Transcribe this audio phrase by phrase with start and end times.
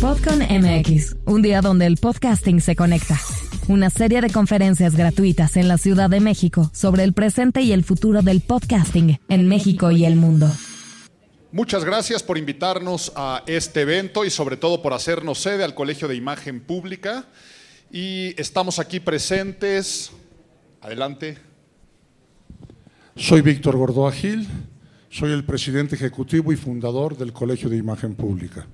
[0.00, 3.18] Podcon MX, un día donde el podcasting se conecta.
[3.66, 7.82] Una serie de conferencias gratuitas en la Ciudad de México sobre el presente y el
[7.82, 10.48] futuro del podcasting en México y el mundo.
[11.50, 16.06] Muchas gracias por invitarnos a este evento y sobre todo por hacernos sede al Colegio
[16.06, 17.24] de Imagen Pública.
[17.90, 20.12] Y estamos aquí presentes.
[20.80, 21.38] Adelante.
[23.16, 24.46] Soy Víctor Gordoa Gil,
[25.10, 28.68] soy el presidente ejecutivo y fundador del Colegio de Imagen Pública.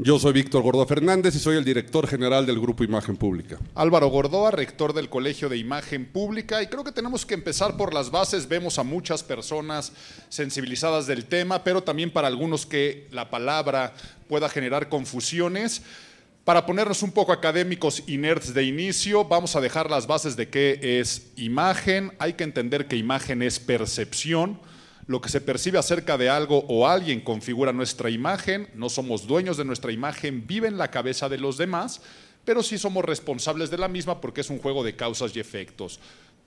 [0.00, 3.58] Yo soy Víctor Gordoa Fernández y soy el director general del Grupo Imagen Pública.
[3.74, 6.62] Álvaro Gordoa, rector del Colegio de Imagen Pública.
[6.62, 8.46] Y creo que tenemos que empezar por las bases.
[8.46, 9.92] Vemos a muchas personas
[10.28, 13.92] sensibilizadas del tema, pero también para algunos que la palabra
[14.28, 15.82] pueda generar confusiones.
[16.44, 20.48] Para ponernos un poco académicos y nerds de inicio, vamos a dejar las bases de
[20.48, 22.12] qué es imagen.
[22.20, 24.60] Hay que entender que imagen es percepción
[25.08, 29.56] lo que se percibe acerca de algo o alguien configura nuestra imagen, no somos dueños
[29.56, 32.02] de nuestra imagen, vive en la cabeza de los demás,
[32.44, 35.98] pero sí somos responsables de la misma porque es un juego de causas y efectos.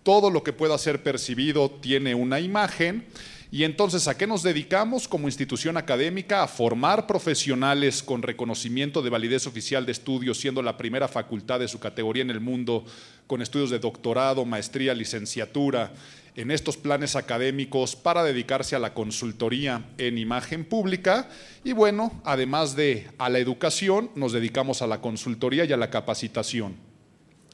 [0.04, 3.08] Todo lo que pueda ser percibido tiene una imagen
[3.50, 6.44] y entonces, ¿a qué nos dedicamos como institución académica?
[6.44, 11.68] A formar profesionales con reconocimiento de validez oficial de estudios, siendo la primera facultad de
[11.68, 12.86] su categoría en el mundo,
[13.28, 15.92] con estudios de doctorado, maestría, licenciatura
[16.36, 21.30] en estos planes académicos para dedicarse a la consultoría en imagen pública.
[21.64, 25.90] Y bueno, además de a la educación, nos dedicamos a la consultoría y a la
[25.90, 26.76] capacitación.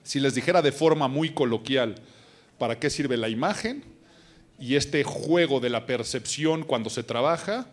[0.04, 1.96] Si les dijera de forma muy coloquial,
[2.58, 3.98] ¿para qué sirve la imagen?
[4.60, 7.68] y este juego de la percepción cuando se trabaja,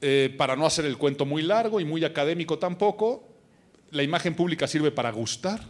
[0.00, 3.28] eh, para no hacer el cuento muy largo y muy académico tampoco,
[3.90, 5.60] la imagen pública sirve para gustar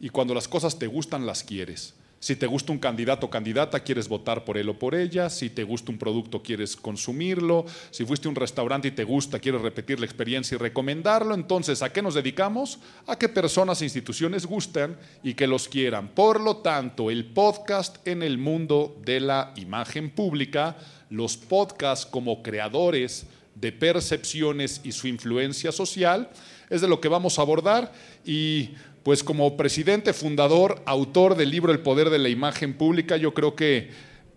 [0.00, 1.94] y cuando las cosas te gustan las quieres.
[2.22, 5.30] Si te gusta un candidato o candidata, quieres votar por él o por ella.
[5.30, 7.64] Si te gusta un producto, quieres consumirlo.
[7.90, 11.34] Si fuiste a un restaurante y te gusta, quieres repetir la experiencia y recomendarlo.
[11.34, 12.78] Entonces, ¿a qué nos dedicamos?
[13.06, 16.08] A que personas e instituciones gusten y que los quieran.
[16.08, 20.76] Por lo tanto, el podcast en el mundo de la imagen pública,
[21.08, 26.28] los podcasts como creadores de percepciones y su influencia social,
[26.68, 27.92] es de lo que vamos a abordar
[28.24, 28.70] y
[29.02, 33.54] pues como presidente, fundador, autor del libro El Poder de la Imagen Pública, yo creo
[33.54, 33.90] que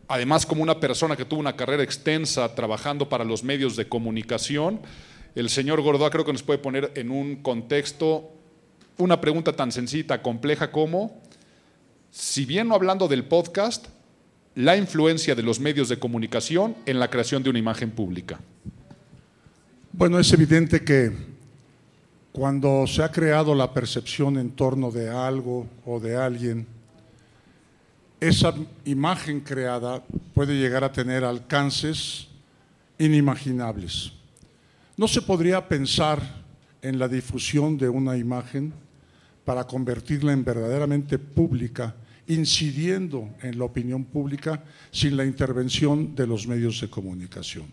[0.08, 4.80] además como una persona que tuvo una carrera extensa trabajando para los medios de comunicación,
[5.36, 8.32] el señor Gordoa creo que nos puede poner en un contexto
[8.98, 11.22] una pregunta tan sencilla, compleja como,
[12.12, 13.88] si bien no hablando del podcast,
[14.56, 18.40] la influencia de los medios de comunicación en la creación de una imagen pública.
[19.92, 21.12] Bueno, es evidente que
[22.34, 26.66] cuando se ha creado la percepción en torno de algo o de alguien,
[28.20, 28.56] esa
[28.86, 32.28] imagen creada puede llegar a tener alcances
[32.98, 34.14] inimaginables.
[34.98, 36.44] No se podría pensar
[36.82, 38.74] en la difusión de una imagen
[39.46, 41.94] para convertirla en verdaderamente pública,
[42.28, 47.66] incidiendo en la opinión pública sin la intervención de los medios de comunicación.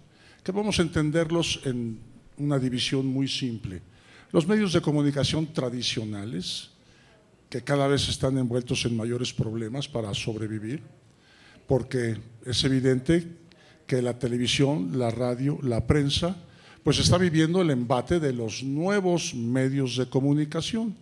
[0.45, 1.99] Que vamos a entenderlos en
[2.37, 3.81] una división muy simple.
[4.33, 6.71] Los medios de comunicación tradicionales,
[7.49, 10.83] que cada vez están envueltos en mayores problemas para sobrevivir,
[11.67, 13.27] porque es evidente
[13.89, 16.37] que la televisión, la radio, la prensa,
[16.85, 20.95] pues está viviendo el embate de los nuevos medios de comunicación,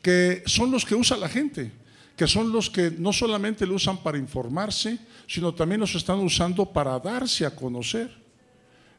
[0.00, 1.72] que son los que usa la gente,
[2.16, 6.64] que son los que no solamente lo usan para informarse, sino también los están usando
[6.64, 8.08] para darse a conocer.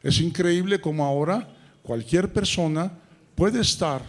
[0.02, 1.48] Es increíble como ahora
[1.82, 2.92] cualquier persona
[3.38, 4.02] puede estar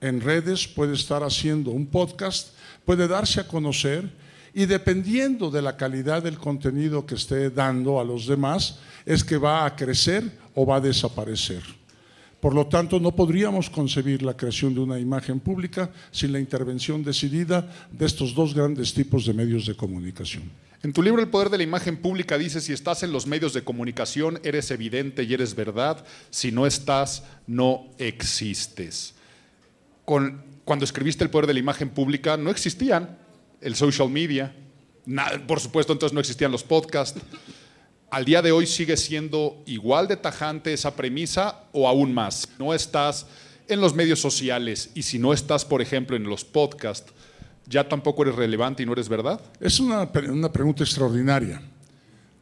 [0.00, 4.08] en redes, puede estar haciendo un podcast, puede darse a conocer
[4.54, 9.36] y dependiendo de la calidad del contenido que esté dando a los demás, es que
[9.36, 11.60] va a crecer o va a desaparecer.
[12.38, 17.02] Por lo tanto, no podríamos concebir la creación de una imagen pública sin la intervención
[17.02, 20.44] decidida de estos dos grandes tipos de medios de comunicación.
[20.84, 23.52] En tu libro El Poder de la Imagen Pública dice, si estás en los medios
[23.52, 29.14] de comunicación, eres evidente y eres verdad, si no estás, no existes.
[30.04, 33.16] cuando escribiste El Poder de la Imagen Pública, no existían
[33.60, 34.56] el social media,
[35.46, 37.20] por supuesto entonces no existían los podcasts.
[38.10, 42.48] Al día de hoy sigue siendo igual de tajante esa premisa o aún más.
[42.58, 43.26] No estás
[43.68, 47.12] en los medios sociales y si no estás, por ejemplo, en los podcasts,
[47.66, 49.40] ya tampoco eres relevante y no eres verdad?
[49.60, 51.62] Es una, una pregunta extraordinaria.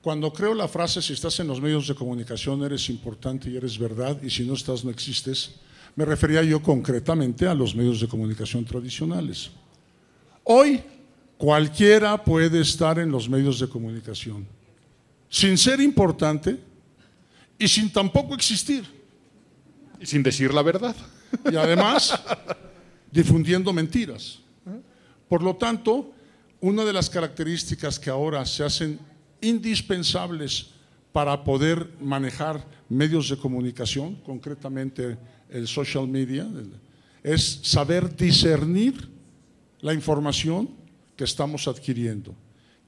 [0.02, 3.78] Cuando creo la frase, si estás en los medios de comunicación eres importante y eres
[3.78, 5.56] verdad, y si no estás no existes,
[5.94, 9.50] me refería yo concretamente a los medios de comunicación tradicionales.
[10.44, 10.80] Hoy
[11.36, 14.46] cualquiera puede estar en los medios de comunicación,
[15.28, 16.58] sin ser importante
[17.58, 18.84] y sin tampoco existir.
[20.00, 20.96] Y sin decir la verdad.
[21.52, 22.18] Y además,
[23.12, 24.40] difundiendo mentiras.
[25.30, 26.10] Por lo tanto,
[26.60, 28.98] una de las características que ahora se hacen
[29.40, 30.70] indispensables
[31.12, 35.16] para poder manejar medios de comunicación, concretamente
[35.48, 36.48] el social media,
[37.22, 39.08] es saber discernir
[39.80, 40.68] la información
[41.14, 42.34] que estamos adquiriendo.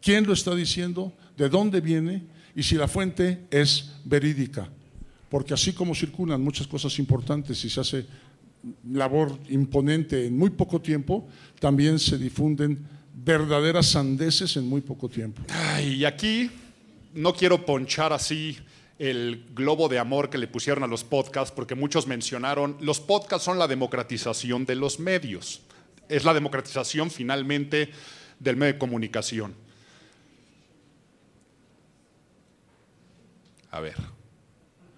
[0.01, 1.13] ¿Quién lo está diciendo?
[1.37, 2.25] ¿De dónde viene?
[2.57, 4.69] Y si la fuente es verídica.
[5.31, 8.05] Porque así como circulan muchas cosas importantes y se hace
[8.91, 11.29] labor imponente en muy poco tiempo,
[11.59, 15.43] también se difunden verdaderas sandeces en muy poco tiempo.
[15.83, 16.51] y aquí
[17.15, 18.57] no quiero ponchar así
[18.99, 23.45] el globo de amor que le pusieron a los podcasts, porque muchos mencionaron, los podcasts
[23.45, 25.63] son la democratización de los medios,
[26.09, 27.91] es la democratización finalmente
[28.39, 29.55] del medio de comunicación.
[33.71, 33.97] A ver,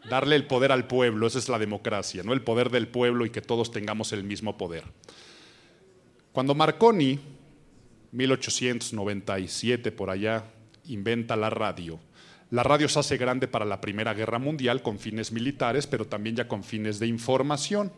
[0.09, 3.31] darle el poder al pueblo, esa es la democracia, no el poder del pueblo y
[3.31, 4.85] que todos tengamos el mismo poder.
[6.33, 7.19] Cuando Marconi,
[8.13, 10.45] 1897 por allá,
[10.87, 11.99] inventa la radio,
[12.51, 16.37] la radio se hace grande para la Primera Guerra Mundial con fines militares, pero también
[16.37, 17.91] ya con fines de información.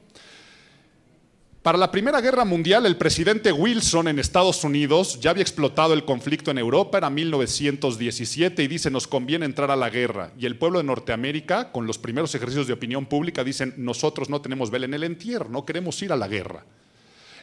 [1.67, 6.05] Para la Primera Guerra Mundial, el presidente Wilson en Estados Unidos ya había explotado el
[6.05, 10.31] conflicto en Europa, era 1917, y dice, nos conviene entrar a la guerra.
[10.39, 14.41] Y el pueblo de Norteamérica, con los primeros ejercicios de opinión pública, dicen, nosotros no
[14.41, 16.65] tenemos vela en el entierro, no queremos ir a la guerra.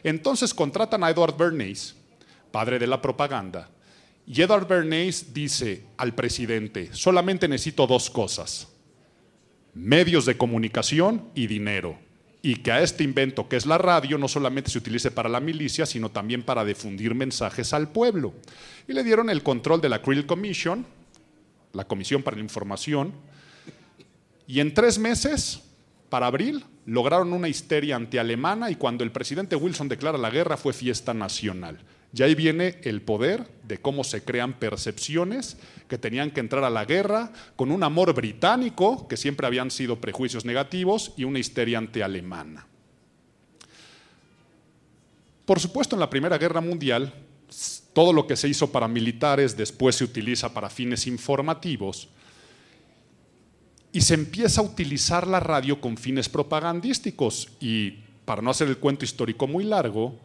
[0.02, 1.94] Entonces contratan a Edward Bernays,
[2.50, 3.68] padre de la propaganda,
[4.26, 8.68] y Edward Bernays dice al presidente, solamente necesito dos cosas,
[9.74, 11.98] medios de comunicación y dinero.
[12.44, 15.40] Y que a este invento que es la radio no solamente se utilice para la
[15.40, 18.34] milicia, sino también para difundir mensajes al pueblo.
[18.86, 20.84] Y le dieron el control de la Creel Commission,
[21.72, 23.14] la Comisión para la Información,
[24.46, 25.62] y en tres meses,
[26.10, 30.74] para abril, lograron una histeria antialemana y cuando el presidente Wilson declara la guerra fue
[30.74, 31.78] fiesta nacional.
[32.14, 35.56] Y ahí viene el poder de cómo se crean percepciones
[35.88, 40.00] que tenían que entrar a la guerra con un amor británico, que siempre habían sido
[40.00, 42.66] prejuicios negativos, y una histeria antialemana.
[45.44, 47.12] Por supuesto, en la Primera Guerra Mundial,
[47.92, 52.08] todo lo que se hizo para militares después se utiliza para fines informativos
[53.92, 57.48] y se empieza a utilizar la radio con fines propagandísticos.
[57.60, 60.18] Y para no hacer el cuento histórico muy largo,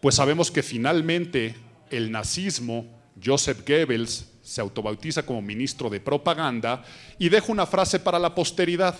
[0.00, 1.54] pues sabemos que finalmente
[1.90, 2.86] el nazismo,
[3.22, 6.82] Joseph Goebbels, se autobautiza como ministro de propaganda
[7.18, 8.96] y deja una frase para la posteridad.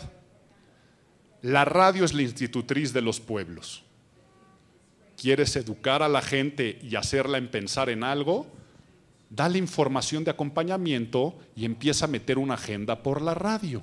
[1.42, 3.82] La radio es la institutriz de los pueblos.
[5.16, 8.46] ¿Quieres educar a la gente y hacerla en pensar en algo?
[9.30, 13.82] Dale información de acompañamiento y empieza a meter una agenda por la radio.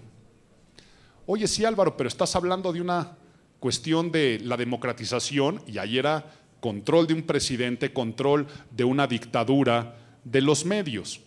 [1.26, 3.18] Oye, sí Álvaro, pero estás hablando de una
[3.60, 6.26] cuestión de la democratización y ahí era
[6.60, 11.22] control de un presidente, control de una dictadura de los medios.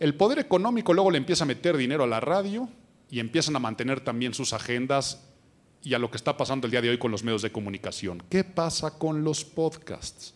[0.00, 2.68] El poder económico luego le empieza a meter dinero a la radio
[3.10, 5.24] y empiezan a mantener también sus agendas
[5.82, 8.22] y a lo que está pasando el día de hoy con los medios de comunicación.
[8.28, 10.34] ¿Qué pasa con los podcasts?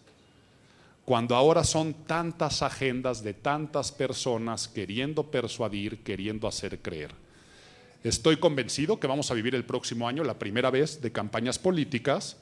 [1.05, 7.13] Cuando ahora son tantas agendas de tantas personas queriendo persuadir, queriendo hacer creer.
[8.05, 12.37] Estoy convencido que vamos a vivir el próximo año la primera vez de campañas políticas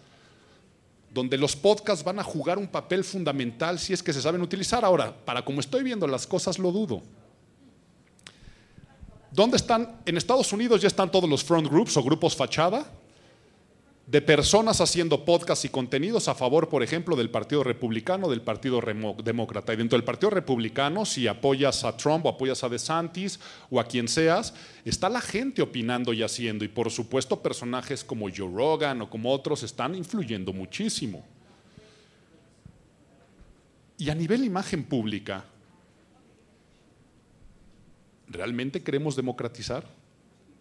[1.12, 4.84] donde los podcasts van a jugar un papel fundamental si es que se saben utilizar.
[4.84, 7.02] Ahora, para como estoy viendo las cosas, lo dudo.
[9.32, 10.00] ¿Dónde están?
[10.06, 12.90] En Estados Unidos ya están todos los front groups o grupos fachada
[14.10, 18.80] de personas haciendo podcasts y contenidos a favor, por ejemplo, del Partido Republicano, del Partido
[19.22, 19.72] Demócrata.
[19.72, 23.38] Y dentro del Partido Republicano, si apoyas a Trump o apoyas a DeSantis
[23.70, 24.52] o a quien seas,
[24.84, 26.64] está la gente opinando y haciendo.
[26.64, 31.24] Y por supuesto, personajes como Joe Rogan o como otros están influyendo muchísimo.
[33.96, 35.44] Y a nivel imagen pública,
[38.26, 39.84] ¿realmente queremos democratizar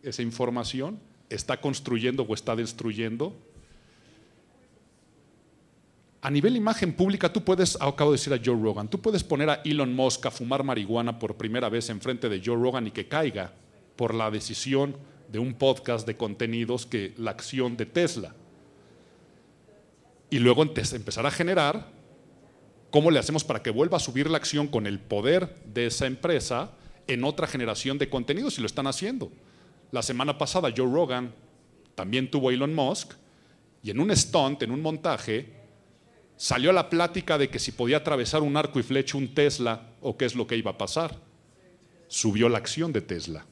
[0.04, 1.09] esa información?
[1.30, 3.36] Está construyendo o está destruyendo.
[6.22, 9.50] A nivel imagen pública, tú puedes, acabo de decir a Joe Rogan, tú puedes poner
[9.50, 13.08] a Elon Musk a fumar marihuana por primera vez enfrente de Joe Rogan y que
[13.08, 13.54] caiga
[13.96, 14.98] por la decisión
[15.32, 18.36] de un podcast de contenidos que la acción de Tesla.
[20.30, 21.88] Y luego empezar a generar
[22.92, 26.06] cómo le hacemos para que vuelva a subir la acción con el poder de esa
[26.06, 26.72] empresa
[27.08, 29.32] en otra generación de contenidos y lo están haciendo.
[29.92, 31.34] La semana pasada Joe Rogan
[31.96, 33.14] también tuvo Elon Musk
[33.84, 35.54] y en un stunt, en un montaje,
[36.36, 39.94] salió a la plática de que si podía atravesar un arco y flecha un Tesla
[40.02, 41.16] o qué es lo que iba a pasar.
[42.08, 43.46] Subió la acción de Tesla.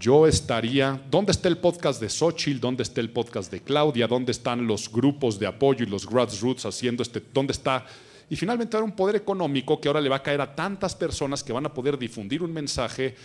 [0.00, 2.58] yo estaría, ¿dónde está el podcast de Xochitl?
[2.58, 4.08] ¿Dónde está el podcast de Claudia?
[4.08, 7.84] ¿Dónde están los grupos de apoyo y los grassroots haciendo este, dónde está?
[8.30, 11.42] Y finalmente era un poder económico que ahora le va a caer a tantas personas
[11.42, 13.16] que van a poder difundir un mensaje.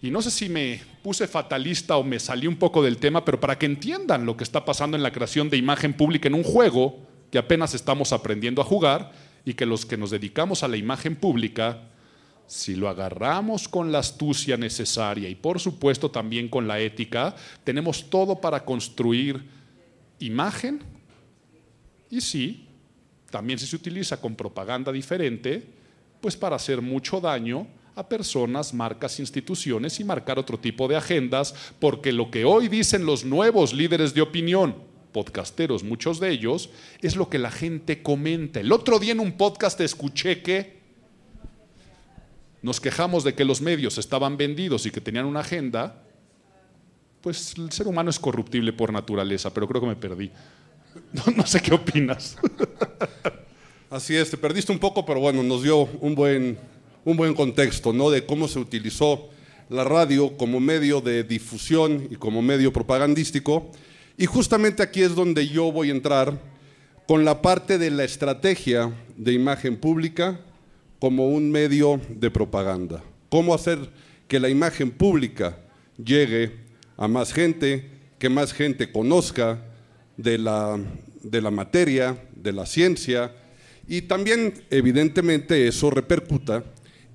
[0.00, 3.38] Y no sé si me puse fatalista o me salí un poco del tema, pero
[3.38, 6.42] para que entiendan lo que está pasando en la creación de imagen pública en un
[6.42, 6.98] juego
[7.30, 9.12] que apenas estamos aprendiendo a jugar
[9.44, 11.82] y que los que nos dedicamos a la imagen pública
[12.46, 17.34] si lo agarramos con la astucia necesaria y por supuesto también con la ética,
[17.64, 19.44] tenemos todo para construir
[20.20, 20.80] imagen
[22.08, 22.65] y sí,
[23.30, 25.62] también si se utiliza con propaganda diferente,
[26.20, 31.54] pues para hacer mucho daño a personas, marcas, instituciones y marcar otro tipo de agendas,
[31.78, 34.76] porque lo que hoy dicen los nuevos líderes de opinión,
[35.12, 36.68] podcasteros, muchos de ellos,
[37.00, 38.60] es lo que la gente comenta.
[38.60, 40.76] El otro día en un podcast escuché que
[42.60, 46.02] nos quejamos de que los medios estaban vendidos y que tenían una agenda,
[47.22, 50.30] pues el ser humano es corruptible por naturaleza, pero creo que me perdí.
[51.36, 52.36] No, sé qué opinas.
[53.90, 56.58] Así es, te perdiste un poco, pero bueno, nos dio un buen,
[57.04, 58.10] un buen contexto ¿no?
[58.10, 59.28] de cómo se utilizó
[59.68, 63.70] la radio como medio de difusión y como medio propagandístico.
[64.16, 66.38] Y justamente aquí es donde yo voy a entrar
[67.06, 70.40] con la parte de la estrategia de imagen pública
[70.98, 73.02] como un medio de propaganda.
[73.28, 73.78] Cómo hacer
[74.28, 75.58] que la imagen pública
[76.02, 76.52] llegue
[76.96, 79.62] a más gente, que más gente conozca
[80.16, 80.78] de la,
[81.22, 83.32] de la materia, de la ciencia,
[83.88, 86.64] y también evidentemente eso repercuta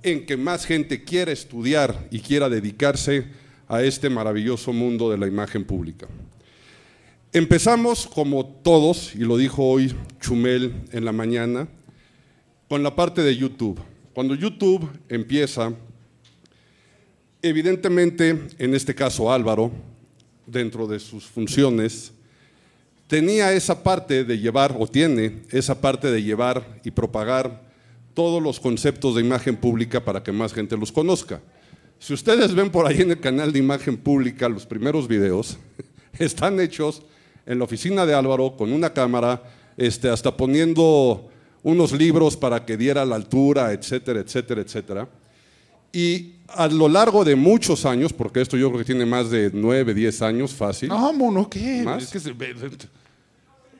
[0.03, 3.25] en que más gente quiera estudiar y quiera dedicarse
[3.67, 6.07] a este maravilloso mundo de la imagen pública.
[7.33, 11.67] Empezamos como todos, y lo dijo hoy Chumel en la mañana,
[12.67, 13.79] con la parte de YouTube.
[14.13, 15.73] Cuando YouTube empieza,
[17.41, 19.71] evidentemente, en este caso Álvaro,
[20.45, 22.11] dentro de sus funciones,
[23.11, 27.61] tenía esa parte de llevar, o tiene esa parte de llevar y propagar
[28.13, 31.41] todos los conceptos de imagen pública para que más gente los conozca.
[31.99, 35.57] Si ustedes ven por ahí en el canal de imagen pública los primeros videos,
[36.19, 37.01] están hechos
[37.45, 39.43] en la oficina de Álvaro con una cámara,
[39.75, 41.27] este, hasta poniendo
[41.63, 45.09] unos libros para que diera la altura, etcétera, etcétera, etcétera.
[45.91, 49.51] Y a lo largo de muchos años, porque esto yo creo que tiene más de
[49.53, 50.87] nueve, diez años fácil.
[50.87, 51.83] No, mono, ¿qué?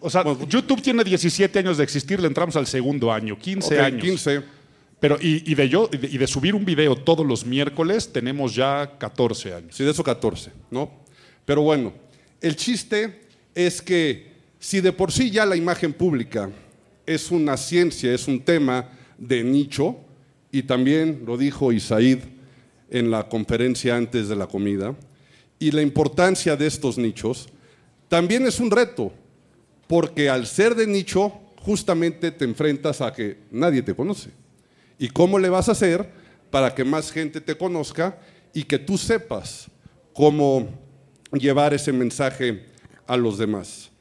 [0.02, 4.02] O sea, YouTube tiene 17 años de existir, le entramos al segundo año, 15 años.
[4.02, 4.42] 15.
[5.00, 9.54] Pero, y, de yo, y de, subir un video todos los miércoles, tenemos ya 14
[9.54, 9.76] años.
[9.76, 10.92] Sí, de eso 14, ¿no?
[11.46, 11.94] Pero bueno,
[12.40, 13.22] el chiste
[13.56, 16.52] es que si de por sí ya la imagen pública
[17.06, 19.98] es una ciencia, es un tema de nicho,
[20.52, 22.20] y también lo dijo Isaid
[22.90, 24.96] en la conferencia antes de la comida,
[25.58, 27.50] y la importancia de estos nichos,
[28.08, 29.12] también es un reto,
[29.92, 34.30] porque al ser de nicho, justamente te enfrentas a que nadie te conoce.
[34.98, 36.10] ¿Y cómo le vas a hacer
[36.50, 38.18] para que más gente te conozca
[38.54, 39.70] y que tú sepas
[40.14, 40.70] cómo
[41.34, 42.68] llevar ese mensaje
[43.06, 43.92] a los demás?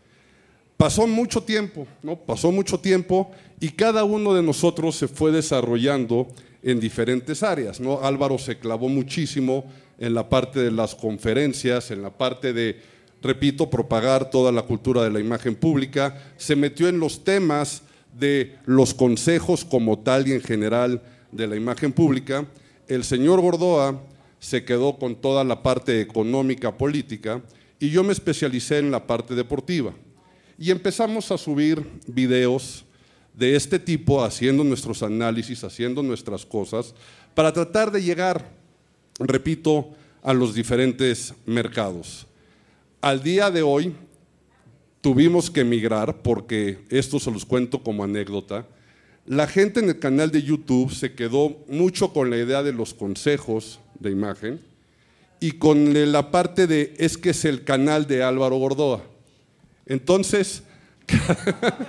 [0.76, 2.14] Pasó mucho tiempo, ¿no?
[2.14, 6.28] Pasó mucho tiempo y cada uno de nosotros se fue desarrollando
[6.62, 8.00] en diferentes áreas, ¿no?
[8.04, 9.64] Álvaro se clavó muchísimo
[9.98, 12.80] en la parte de las conferencias, en la parte de,
[13.22, 17.82] repito, propagar toda la cultura de la imagen pública, se metió en los temas
[18.18, 22.46] de los consejos como tal y en general de la imagen pública.
[22.88, 24.02] El señor Gordoa
[24.38, 27.42] se quedó con toda la parte económica, política,
[27.78, 29.94] y yo me especialicé en la parte deportiva.
[30.58, 32.84] Y empezamos a subir videos
[33.34, 36.94] de este tipo, haciendo nuestros análisis, haciendo nuestras cosas,
[37.34, 38.50] para tratar de llegar,
[39.18, 39.90] repito,
[40.22, 42.26] a los diferentes mercados.
[43.00, 43.94] Al día de hoy
[45.00, 48.66] tuvimos que emigrar, porque esto se los cuento como anécdota,
[49.24, 52.92] la gente en el canal de YouTube se quedó mucho con la idea de los
[52.92, 54.60] consejos de imagen
[55.40, 59.02] y con la parte de es que es el canal de Álvaro Gordoa.
[59.86, 60.62] Entonces,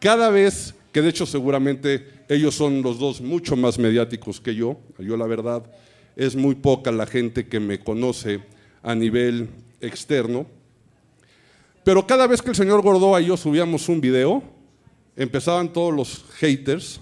[0.00, 4.80] cada vez, que de hecho seguramente ellos son los dos mucho más mediáticos que yo,
[4.98, 5.62] yo la verdad
[6.16, 8.40] es muy poca la gente que me conoce
[8.82, 9.48] a nivel
[9.80, 10.46] externo,
[11.84, 14.42] pero cada vez que el señor Gordoa y yo subíamos un video,
[15.14, 17.00] empezaban todos los haters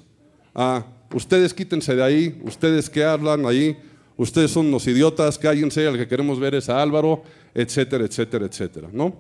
[0.55, 3.77] a, ustedes quítense de ahí, ustedes que hablan ahí,
[4.17, 7.23] ustedes son unos idiotas, cállense, al que queremos ver es a Álvaro,
[7.55, 9.17] etcétera, etcétera, etcétera, ¿no?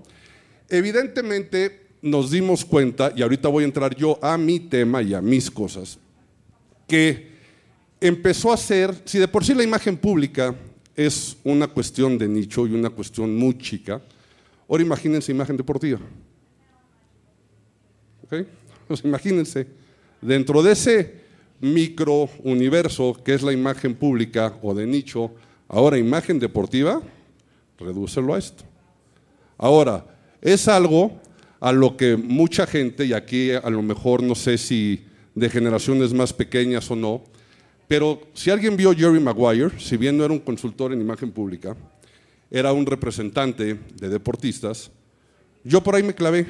[0.68, 5.22] Evidentemente nos dimos cuenta, y ahorita voy a entrar yo a mi tema y a
[5.22, 5.98] mis cosas,
[6.86, 7.32] que
[8.00, 10.54] empezó a ser, si de por sí la imagen pública
[10.96, 14.00] es una cuestión de nicho y una cuestión muy chica.
[14.68, 15.98] Ahora imagínense imagen deportiva.
[18.24, 18.46] ¿Ok?
[18.88, 19.66] Pues imagínense,
[20.20, 21.24] dentro de ese
[21.60, 25.32] micro universo que es la imagen pública o de nicho,
[25.68, 27.00] ahora imagen deportiva,
[27.78, 28.64] redúcelo a esto.
[29.56, 30.04] Ahora,
[30.40, 31.20] es algo
[31.60, 36.12] a lo que mucha gente, y aquí a lo mejor no sé si de generaciones
[36.12, 37.24] más pequeñas o no,
[37.88, 41.76] pero si alguien vio Jerry Maguire, si bien no era un consultor en imagen pública,
[42.50, 44.90] era un representante de deportistas,
[45.64, 46.46] yo por ahí me clavé,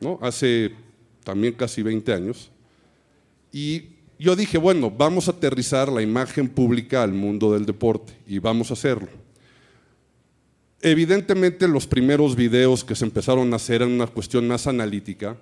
[0.00, 0.18] ¿no?
[0.22, 0.72] Hace
[1.24, 2.50] también casi 20 años,
[3.52, 8.38] y yo dije, bueno, vamos a aterrizar la imagen pública al mundo del deporte, y
[8.38, 9.08] vamos a hacerlo.
[10.80, 15.36] Evidentemente los primeros videos que se empezaron a hacer eran una cuestión más analítica,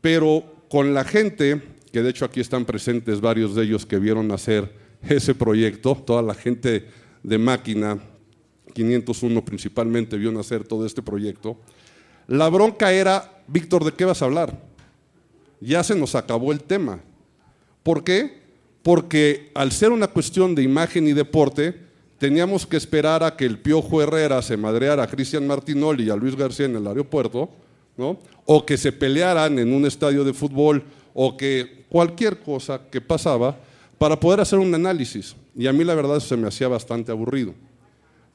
[0.00, 1.60] pero con la gente
[1.92, 4.72] que de hecho aquí están presentes varios de ellos que vieron hacer
[5.08, 6.86] ese proyecto, toda la gente
[7.22, 7.98] de máquina,
[8.72, 11.58] 501 principalmente, vio nacer todo este proyecto.
[12.26, 14.58] La bronca era, Víctor, ¿de qué vas a hablar?
[15.60, 17.00] Ya se nos acabó el tema.
[17.82, 18.40] ¿Por qué?
[18.82, 21.76] Porque al ser una cuestión de imagen y deporte,
[22.18, 26.16] teníamos que esperar a que el Piojo Herrera se madreara a Cristian Martinoli y a
[26.16, 27.50] Luis García en el aeropuerto,
[27.96, 28.18] ¿no?
[28.46, 30.82] o que se pelearan en un estadio de fútbol
[31.14, 33.54] o que cualquier cosa que pasaba
[33.98, 35.36] para poder hacer un análisis.
[35.54, 37.54] Y a mí la verdad se me hacía bastante aburrido.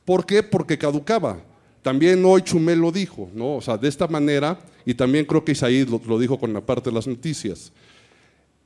[0.06, 0.44] ¿Por qué?
[0.44, 1.40] Porque caducaba.
[1.82, 3.56] También hoy Chumel lo dijo, ¿no?
[3.56, 6.92] O sea, de esta manera, y también creo que Isaí lo, dijo con la parte
[6.92, 7.72] de las noticias.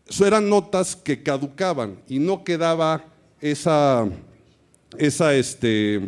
[0.06, 3.06] Eso eran notas que caducaban y no quedaba
[3.40, 4.10] esa,
[4.98, 6.02] esa este,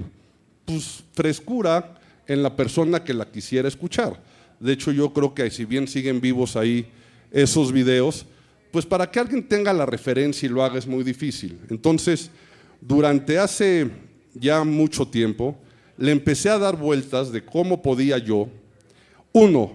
[0.65, 4.21] pues, frescura en la persona que la quisiera escuchar.
[4.59, 6.85] De hecho, yo creo que si bien siguen vivos ahí
[7.31, 8.25] esos videos,
[8.73, 11.59] pues para que alguien tenga la referencia y lo haga es muy difícil.
[11.69, 12.31] Entonces,
[12.81, 13.87] durante hace
[14.33, 15.55] ya mucho tiempo,
[15.95, 18.49] le empecé a dar vueltas de cómo podía yo,
[19.31, 19.73] uno,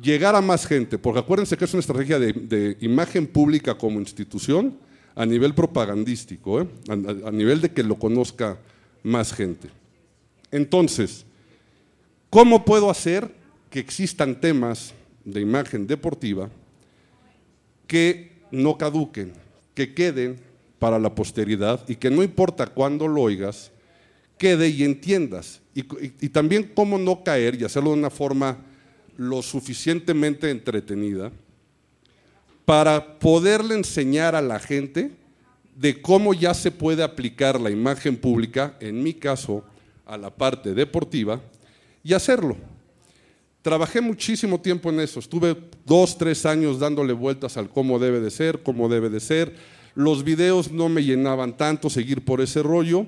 [0.00, 4.78] llegar a más gente, porque acuérdense que es una estrategia de, imagen pública como institución
[5.14, 6.68] a nivel propagandístico, ¿eh?
[6.88, 8.56] a nivel de que lo conozca
[9.02, 9.68] más gente.
[10.50, 11.26] Entonces,
[12.30, 13.30] ¿cómo puedo hacer
[13.68, 16.48] que existan temas de imagen deportiva
[17.86, 19.32] que no caduquen,
[19.74, 20.38] que queden
[20.78, 23.70] para la posteridad y que no importa cuándo lo oigas,
[24.36, 25.60] quede y entiendas.
[25.74, 28.58] Y, también cómo no caer y hacerlo de una forma
[29.16, 31.30] lo suficientemente entretenida
[32.64, 35.12] para poderle enseñar a la gente
[35.76, 39.64] de cómo ya se puede aplicar la imagen pública, en mi caso,
[40.04, 41.40] a la parte deportiva,
[42.02, 42.56] y hacerlo.
[43.68, 45.54] Trabajé muchísimo tiempo en eso, estuve
[45.84, 49.54] dos, tres años dándole vueltas al cómo debe de ser, cómo debe de ser.
[49.94, 53.04] Los videos no me llenaban tanto seguir por ese rollo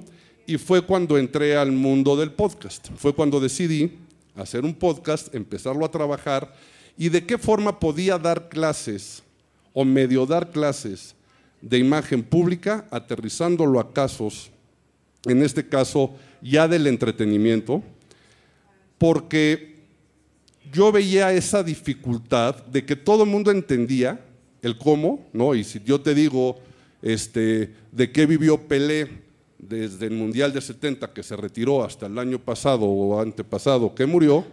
[0.47, 2.89] y fue cuando entré al mundo del podcast.
[2.95, 3.93] Fue cuando decidí
[4.37, 6.55] hacer un podcast, empezarlo a trabajar
[6.99, 9.23] y de qué forma podía dar clases
[9.73, 11.15] o medio dar clases
[11.63, 14.51] de imagen pública, aterrizándolo a casos,
[15.25, 17.83] en este caso ya del entretenimiento,
[18.99, 19.71] porque
[20.73, 24.21] yo veía esa dificultad de que todo el mundo entendía
[24.63, 25.55] el cómo, ¿no?
[25.55, 26.59] Y si yo te digo
[27.03, 29.09] este, de qué vivió Pelé
[29.59, 34.07] desde el Mundial de 70 que se retiró hasta el año pasado o antepasado que
[34.07, 34.45] murió,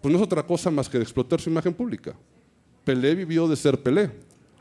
[0.00, 2.14] pues no es otra cosa más que de explotar su imagen pública.
[2.84, 4.10] Pelé vivió de ser Pelé,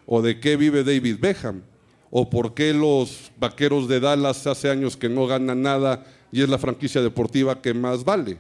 [0.06, 1.62] o de qué vive David Beckham,
[2.10, 6.50] o por qué los vaqueros de Dallas hace años que no ganan nada y es
[6.50, 8.38] la franquicia deportiva que más vale.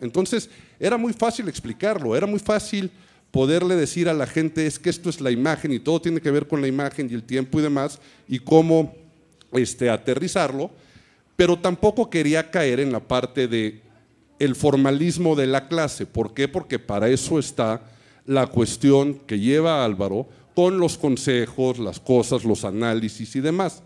[0.00, 2.90] Entonces, era muy fácil explicarlo, era muy fácil
[3.30, 6.30] poderle decir a la gente es que esto es la imagen y todo tiene que
[6.30, 8.94] ver con la imagen y el tiempo y demás y cómo
[9.52, 10.70] este, aterrizarlo,
[11.36, 13.80] pero tampoco quería caer en la parte de
[14.54, 16.06] formalismo de la clase.
[16.06, 16.48] ¿Por qué?
[16.48, 17.82] Porque para eso está
[18.26, 23.82] la cuestión que lleva Álvaro con los consejos, las cosas, los análisis y demás.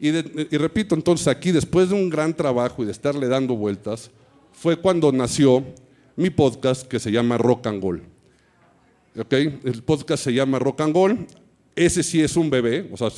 [0.00, 0.10] y
[0.56, 4.10] repito, entonces aquí después de un gran trabajo y de estarle dando vueltas,
[4.60, 5.64] fue cuando nació
[6.16, 8.02] mi podcast que se llama Rock and Gold.
[9.16, 9.60] ¿Okay?
[9.62, 11.26] El podcast se llama Rock and Gold.
[11.76, 12.88] Ese sí es un bebé.
[12.90, 13.08] O sea,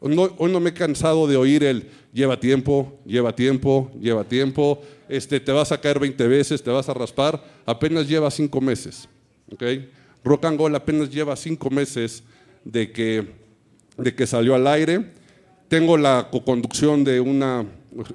[0.00, 4.82] hoy no me he cansado de oír el lleva tiempo, lleva tiempo, lleva tiempo.
[5.08, 7.40] Este, te vas a caer 20 veces, te vas a raspar.
[7.64, 9.08] Apenas lleva 5 meses.
[9.52, 9.88] ¿okay?
[10.24, 12.24] Rock and Gold apenas lleva 5 meses
[12.64, 13.28] de que,
[13.96, 15.12] de que salió al aire.
[15.68, 17.64] Tengo la coconducción de una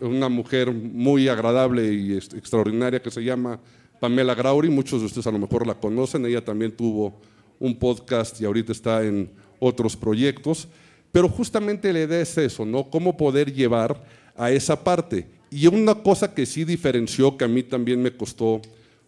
[0.01, 3.59] una mujer muy agradable y extraordinaria que se llama
[3.99, 7.19] Pamela Grauri, muchos de ustedes a lo mejor la conocen, ella también tuvo
[7.59, 10.67] un podcast y ahorita está en otros proyectos,
[11.11, 12.89] pero justamente la idea es eso, ¿no?
[12.89, 14.03] Cómo poder llevar
[14.35, 15.27] a esa parte.
[15.49, 18.61] Y una cosa que sí diferenció, que a mí también me costó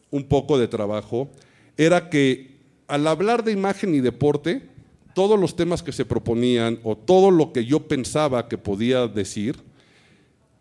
[0.09, 1.29] un poco de trabajo,
[1.75, 4.69] era que al hablar de imagen y deporte,
[5.13, 9.57] todos los temas que se proponían o todo lo que yo pensaba que podía decir,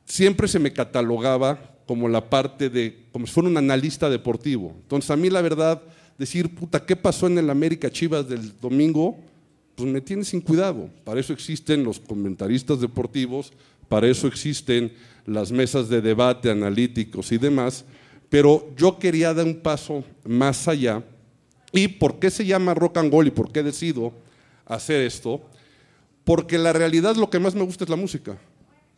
[0.07, 4.73] siempre se me catalogaba como la parte de, como si fuera un analista deportivo.
[4.83, 5.83] Entonces a mí la verdad,
[6.19, 9.19] decir, puta, ¿qué pasó en el América Chivas del domingo?
[9.75, 10.89] Pues me tiene sin cuidado.
[11.05, 13.53] Para eso existen los comentaristas deportivos,
[13.89, 14.93] para eso existen
[15.27, 17.85] las mesas de debate analíticos y demás,
[18.29, 21.03] pero yo quería dar un paso más allá.
[21.73, 24.13] ¿Y por qué se llama rock and roll y por qué decido
[24.65, 25.43] hacer esto?
[26.25, 28.39] Porque la realidad lo que más me gusta es la música.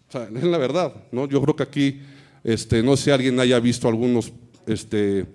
[0.09, 1.29] O sea, es la verdad, ¿no?
[1.29, 2.01] Yo creo que aquí,
[2.42, 4.33] este, no sé si alguien haya visto algunos
[4.66, 5.27] este,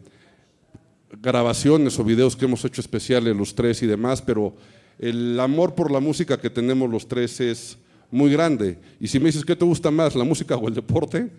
[1.21, 4.55] grabaciones o videos que hemos hecho especiales los tres y demás, pero
[4.97, 7.77] el amor por la música que tenemos los tres es
[8.09, 8.79] muy grande.
[8.99, 11.29] Y si me dices, ¿qué te gusta más, la música o el deporte?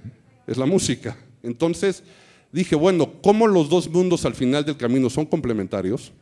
[0.47, 1.17] Es la música.
[1.43, 2.05] Entonces
[2.53, 6.13] dije, bueno, ¿cómo los dos mundos al final del camino son complementarios?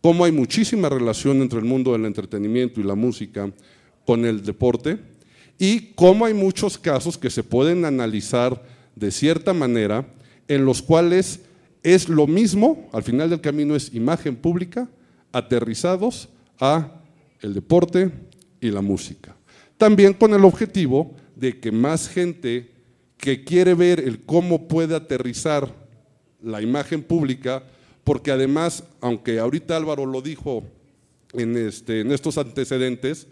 [0.00, 3.52] ¿Cómo hay muchísima relación entre el mundo del entretenimiento y la música
[4.04, 4.98] con el deporte?
[5.58, 8.62] Y cómo hay muchos casos que se pueden analizar
[8.94, 10.06] de cierta manera
[10.48, 11.40] en los cuales
[11.82, 14.88] es lo mismo, al final del camino es imagen pública,
[15.32, 17.00] aterrizados a
[17.40, 18.10] el deporte
[18.60, 19.36] y la música.
[19.78, 22.70] También con el objetivo de que más gente
[23.18, 25.72] que quiere ver el cómo puede aterrizar
[26.42, 27.62] la imagen pública,
[28.04, 30.64] porque además, aunque ahorita Álvaro lo dijo
[31.32, 33.26] en, este, en estos antecedentes,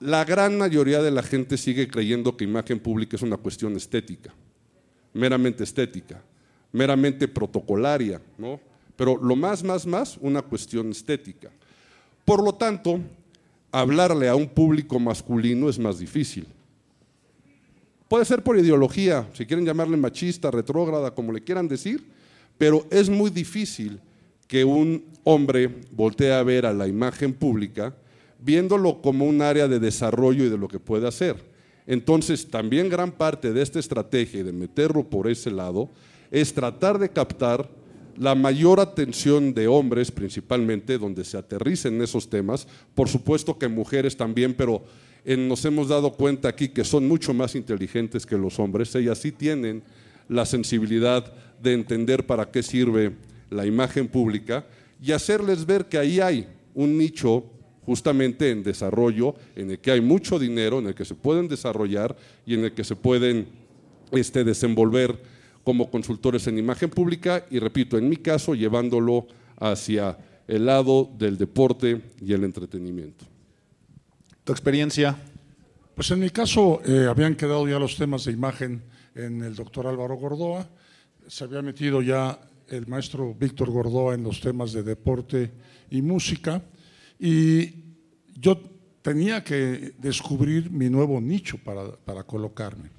[0.00, 4.32] la gran mayoría de la gente sigue creyendo que imagen pública es una cuestión estética,
[5.12, 6.22] meramente estética,
[6.72, 8.60] meramente protocolaria, ¿no?
[8.96, 11.50] Pero lo más, más, más, una cuestión estética.
[12.24, 13.00] Por lo tanto,
[13.70, 16.46] hablarle a un público masculino es más difícil.
[18.08, 22.06] Puede ser por ideología, si quieren llamarle machista, retrógrada, como le quieran decir,
[22.56, 24.00] pero es muy difícil
[24.46, 27.94] que un hombre voltee a ver a la imagen pública
[28.38, 31.36] viéndolo como un área de desarrollo y de lo que puede hacer.
[31.86, 35.88] Entonces, también gran parte de esta estrategia y de meterlo por ese lado
[36.30, 37.68] es tratar de captar
[38.18, 44.16] la mayor atención de hombres principalmente, donde se aterricen esos temas, por supuesto que mujeres
[44.16, 44.84] también, pero
[45.24, 49.30] nos hemos dado cuenta aquí que son mucho más inteligentes que los hombres, ellas sí
[49.30, 49.82] tienen
[50.28, 53.12] la sensibilidad de entender para qué sirve
[53.50, 54.66] la imagen pública
[55.00, 57.44] y hacerles ver que ahí hay un nicho
[57.88, 62.14] justamente en desarrollo, en el que hay mucho dinero, en el que se pueden desarrollar
[62.44, 63.48] y en el que se pueden
[64.12, 65.18] este, desenvolver
[65.64, 71.38] como consultores en imagen pública y repito, en mi caso, llevándolo hacia el lado del
[71.38, 73.24] deporte y el entretenimiento.
[74.44, 75.16] ¿Tu experiencia?
[75.94, 78.82] Pues en mi caso eh, habían quedado ya los temas de imagen
[79.14, 80.68] en el doctor Álvaro Gordoa,
[81.26, 85.52] se había metido ya el maestro Víctor Gordoa en los temas de deporte
[85.90, 86.62] y música.
[87.18, 87.74] Y
[88.34, 88.60] yo
[89.02, 92.90] tenía que descubrir mi nuevo nicho para, colocarme.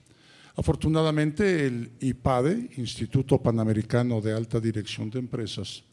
[0.56, 5.84] Afortunadamente, el IPADE, Instituto Panamericano de Alta Dirección de Empresas,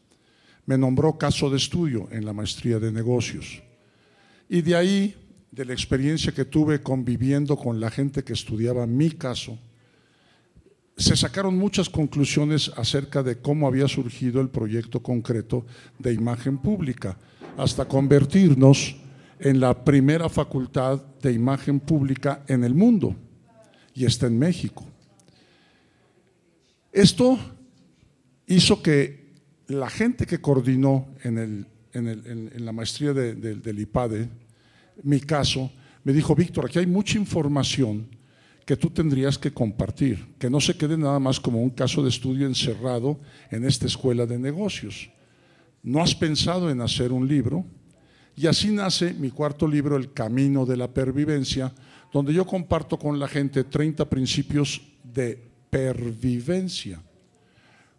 [0.65, 3.61] me nombró caso de estudio en la maestría de negocios.
[4.49, 5.15] Y de ahí,
[5.51, 9.57] de la experiencia que tuve conviviendo con la gente que estudiaba mi caso,
[10.97, 15.65] se sacaron muchas conclusiones acerca de cómo había surgido el proyecto concreto
[15.99, 17.17] de imagen pública
[17.57, 18.95] hasta convertirnos
[19.39, 23.15] en la primera facultad de imagen pública en el mundo
[23.93, 24.85] y está en México.
[26.91, 27.37] Esto
[28.45, 29.27] hizo que
[29.67, 34.29] la gente que coordinó en, la maestría del IPADE,
[35.03, 35.71] mi caso,
[36.03, 38.07] me dijo, Víctor, aquí hay mucha información
[38.65, 42.09] que tú tendrías que compartir, que no se quede nada más como un caso de
[42.09, 45.09] estudio encerrado en esta escuela de negocios.
[45.83, 47.65] ¿No has pensado en hacer un libro?
[48.35, 51.73] Y así nace mi cuarto libro, El Camino de la Pervivencia,
[52.13, 57.01] donde yo comparto con la gente 30 principios de pervivencia.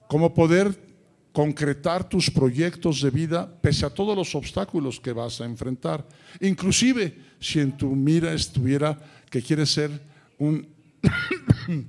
[0.06, 0.88] Cómo poder
[1.32, 6.06] concretar tus proyectos de vida pese a todos los obstáculos que vas a enfrentar.
[6.40, 8.98] Inclusive si en tu mira estuviera
[9.30, 9.90] que quieres ser
[10.38, 10.66] un,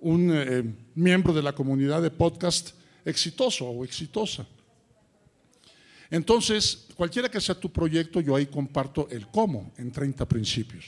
[0.00, 2.70] un eh, miembro de la comunidad de podcast
[3.04, 4.46] exitoso o exitosa.
[6.10, 10.86] Entonces, cualquiera que sea tu proyecto, yo ahí comparto el cómo en 30 principios.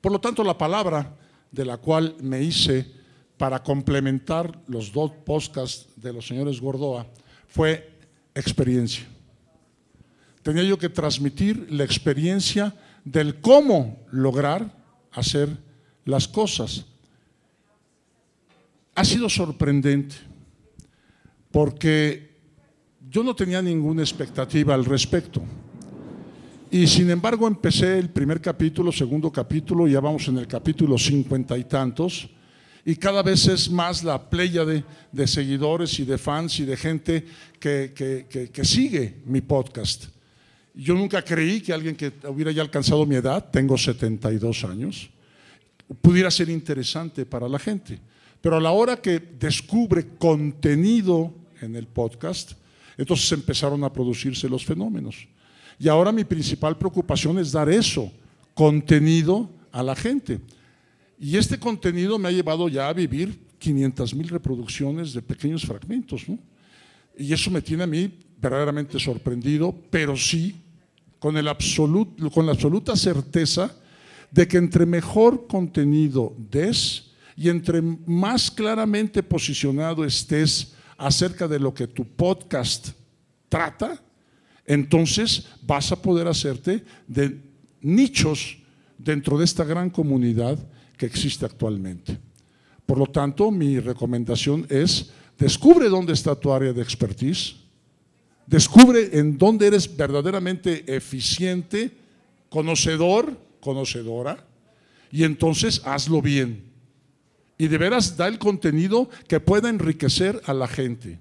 [0.00, 1.16] Por lo tanto, la palabra
[1.50, 2.86] de la cual me hice
[3.36, 7.06] para complementar los dos podcasts de los señores Gordoa
[7.46, 7.98] fue
[8.34, 9.06] experiencia.
[10.42, 14.72] Tenía yo que transmitir la experiencia del cómo lograr
[15.12, 15.48] hacer
[16.04, 16.86] las cosas.
[18.94, 20.16] ha sido sorprendente
[21.52, 22.27] porque
[23.10, 25.42] yo no tenía ninguna expectativa al respecto.
[26.70, 31.56] Y sin embargo empecé el primer capítulo, segundo capítulo, ya vamos en el capítulo cincuenta
[31.56, 32.28] y tantos,
[32.84, 36.76] y cada vez es más la playa de, de, seguidores y de fans y de
[36.76, 37.24] gente
[37.58, 40.06] que, que, que, sigue mi podcast.
[40.74, 45.10] Yo nunca creí que alguien que hubiera ya alcanzado mi edad, tengo 72 años,
[46.00, 47.98] pudiera ser interesante para la gente.
[48.40, 52.52] Pero a la hora que descubre contenido en el podcast,
[52.98, 55.26] entonces empezaron a producirse los fenómenos.
[55.78, 58.12] Y ahora mi principal preocupación es dar eso,
[58.54, 60.40] contenido a la gente.
[61.18, 66.26] Y este contenido me ha llevado ya a vivir 500 mil reproducciones de pequeños fragmentos.
[67.16, 70.56] Y eso me tiene a mí verdaderamente sorprendido, pero sí
[71.18, 71.48] con, el
[72.32, 73.74] con la absoluta certeza
[74.30, 81.72] de que entre mejor contenido des y entre más claramente posicionado estés acerca de lo
[81.72, 82.88] que tu podcast
[83.48, 84.02] trata,
[84.66, 87.40] entonces vas a poder hacerte de
[87.80, 88.58] nichos
[88.98, 90.58] dentro de esta gran comunidad
[90.98, 92.18] que existe actualmente.
[92.84, 97.56] Por lo tanto, mi recomendación es, descubre dónde está tu área de expertise,
[98.46, 101.92] descubre en dónde eres verdaderamente eficiente,
[102.48, 104.44] conocedor, conocedora,
[105.12, 106.67] y entonces hazlo bien.
[107.58, 111.18] Y de veras da el contenido que pueda enriquecer a la gente.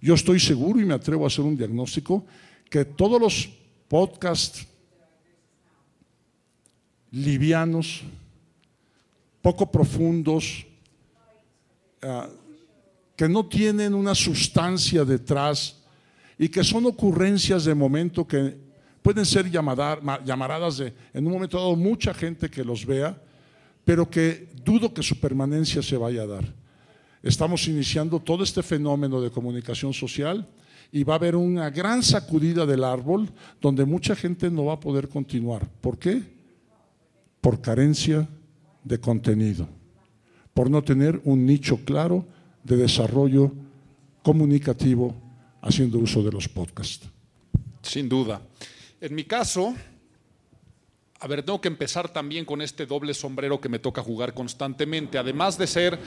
[0.00, 2.24] Yo estoy seguro y me atrevo a hacer un diagnóstico
[2.70, 3.50] que todos los
[3.88, 4.66] podcasts
[7.10, 8.02] livianos,
[9.42, 10.64] poco profundos,
[12.02, 12.30] uh,
[13.16, 15.76] que no tienen una sustancia detrás
[16.38, 18.56] y que son ocurrencias de momento que
[19.02, 23.20] pueden ser llamaradas de, en un momento dado, mucha gente que los vea,
[23.88, 26.44] pero que dudo que su permanencia se vaya a dar.
[27.22, 30.46] Estamos iniciando todo este fenómeno de comunicación social
[30.92, 33.30] y va a haber una gran sacudida del árbol
[33.62, 35.66] donde mucha gente no va a poder continuar.
[35.80, 36.22] ¿Por qué?
[37.40, 38.28] Por carencia
[38.84, 39.66] de contenido,
[40.52, 42.26] por no tener un nicho claro
[42.64, 43.54] de desarrollo
[44.22, 45.14] comunicativo
[45.62, 47.08] haciendo uso de los podcasts.
[47.80, 48.42] Sin duda.
[49.00, 49.74] En mi caso,
[51.20, 55.18] a ver, tengo que empezar también con este doble sombrero que me toca jugar constantemente.
[55.18, 55.98] Además de ser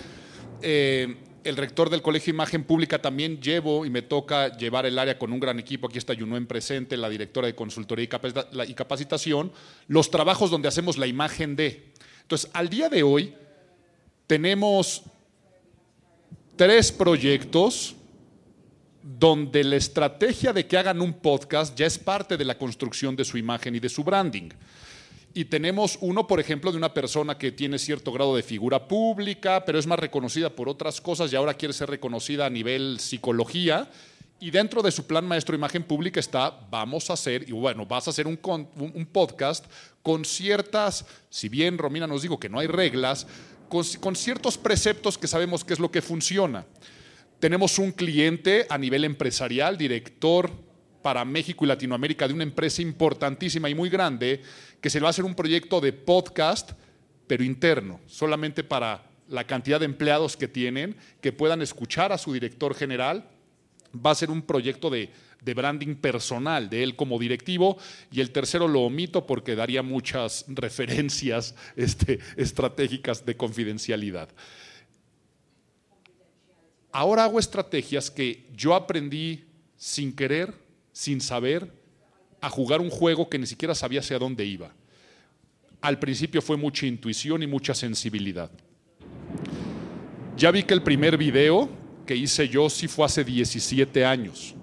[0.61, 5.19] eh, el rector del Colegio Imagen Pública, también llevo y me toca llevar el área
[5.19, 5.87] con un gran equipo.
[5.87, 8.07] Aquí está en presente, la directora de consultoría
[8.67, 9.51] y capacitación,
[9.87, 11.91] los trabajos donde hacemos la imagen de.
[12.21, 13.33] Entonces, al día de hoy
[14.27, 15.03] tenemos
[16.55, 17.95] tres proyectos
[19.03, 23.25] donde la estrategia de que hagan un podcast ya es parte de la construcción de
[23.25, 24.49] su imagen y de su branding.
[25.33, 29.63] Y tenemos uno, por ejemplo, de una persona que tiene cierto grado de figura pública,
[29.63, 33.89] pero es más reconocida por otras cosas y ahora quiere ser reconocida a nivel psicología.
[34.41, 38.07] Y dentro de su plan maestro imagen pública está, vamos a hacer, y bueno, vas
[38.07, 39.65] a hacer un, un podcast
[40.01, 43.25] con ciertas, si bien Romina nos dijo que no hay reglas,
[43.69, 46.65] con, con ciertos preceptos que sabemos qué es lo que funciona.
[47.39, 50.51] Tenemos un cliente a nivel empresarial, director
[51.01, 54.41] para México y Latinoamérica de una empresa importantísima y muy grande,
[54.79, 56.71] que se va a hacer un proyecto de podcast,
[57.27, 62.33] pero interno, solamente para la cantidad de empleados que tienen, que puedan escuchar a su
[62.33, 63.29] director general.
[63.93, 65.09] Va a ser un proyecto de,
[65.43, 67.77] branding personal de él como directivo.
[68.11, 74.29] Y el tercero lo omito porque daría muchas referencias este, estratégicas de confidencialidad.
[76.91, 79.45] Ahora hago estrategias que yo aprendí
[79.77, 80.53] sin querer
[80.91, 81.71] sin saber
[82.41, 84.73] a jugar un juego que ni siquiera sabía hacia dónde iba.
[85.81, 88.51] Al principio fue mucha intuición y mucha sensibilidad.
[90.37, 91.69] Ya vi que el primer video
[92.05, 94.55] que hice yo sí fue hace 17 años.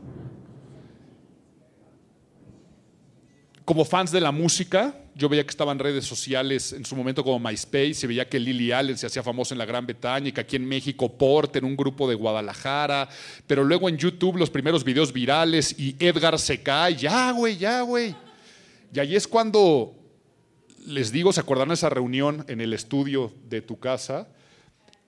[3.65, 7.25] Como fans de la música, yo veía que estaba en redes sociales en su momento
[7.25, 10.33] como MySpace, y veía que Lily Allen se hacía famosa en la Gran Bretaña y
[10.33, 13.09] que aquí en México Porte en un grupo de Guadalajara,
[13.45, 17.81] pero luego en YouTube los primeros videos virales y Edgar se cae, ya güey, ya
[17.81, 18.15] güey.
[18.95, 19.93] Y ahí es cuando
[20.87, 24.29] les digo, ¿se acuerdan de esa reunión en el estudio de tu casa?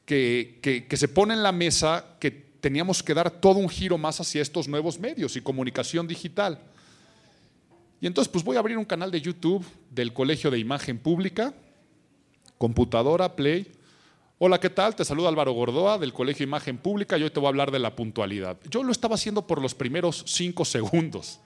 [0.05, 4.21] Que, que se pone en la mesa que teníamos que dar todo un giro más
[4.21, 6.61] hacia estos nuevos medios y comunicación digital.
[8.01, 11.53] Y entonces, pues voy a abrir un canal de YouTube del Colegio de Imagen Pública,
[12.57, 13.71] computadora, Play.
[14.39, 14.97] Hola, ¿qué tal?
[14.97, 17.71] Te saluda Álvaro Gordoa del Colegio de Imagen Pública y hoy te voy a hablar
[17.71, 18.59] de la puntualidad.
[18.71, 21.41] Yo lo estaba haciendo por los primeros cinco segundos,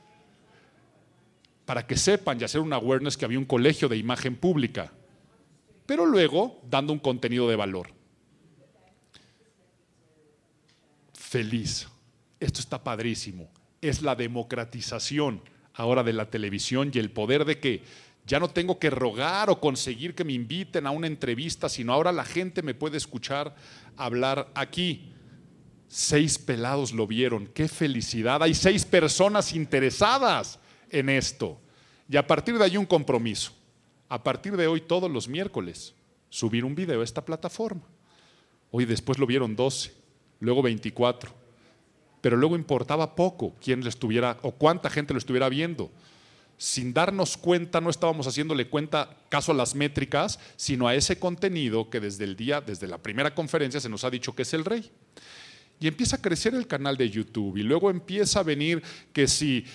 [1.65, 4.93] para que sepan y hacer un awareness que había un colegio de imagen pública,
[5.87, 7.89] pero luego dando un contenido de valor.
[11.35, 11.89] feliz.
[12.39, 13.51] Esto está padrísimo.
[13.81, 15.43] Es la democratización
[15.75, 17.83] ahora de la televisión y el poder de que
[18.27, 22.11] ya no tengo que rogar o conseguir que me inviten a una entrevista, sino ahora
[22.11, 23.55] la gente me puede escuchar
[23.97, 25.13] hablar aquí.
[25.89, 27.47] Seis pelados lo vieron.
[27.49, 28.43] ¡Qué felicidad!
[28.43, 30.59] Hay seis personas interesadas
[30.91, 31.61] en esto.
[32.09, 33.53] Y a partir de ahí un compromiso.
[34.09, 35.95] A partir de hoy, todos los miércoles,
[36.31, 37.83] subir un video a esta plataforma.
[38.71, 39.93] Hoy después lo vieron 12,
[40.41, 41.44] luego 24.
[42.25, 45.91] Pero luego importaba poco quién le estuviera o cuánta gente lo estuviera viendo.
[46.57, 51.91] Sin darnos cuenta, no estábamos haciéndole cuenta caso a las métricas, sino a ese contenido
[51.91, 54.65] que desde el día, desde la primera conferencia se nos ha dicho que es el
[54.65, 54.91] rey.
[55.79, 58.83] Y empieza a crecer el canal de YouTube y luego empieza a venir
[59.13, 59.67] que si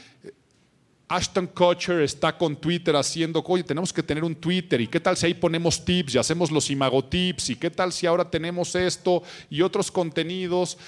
[1.07, 5.15] Ashton Kutcher está con Twitter haciendo, oye, tenemos que tener un Twitter, y qué tal
[5.17, 9.21] si ahí ponemos tips y hacemos los imagotips, y qué tal si ahora tenemos esto
[9.51, 10.79] y otros contenidos,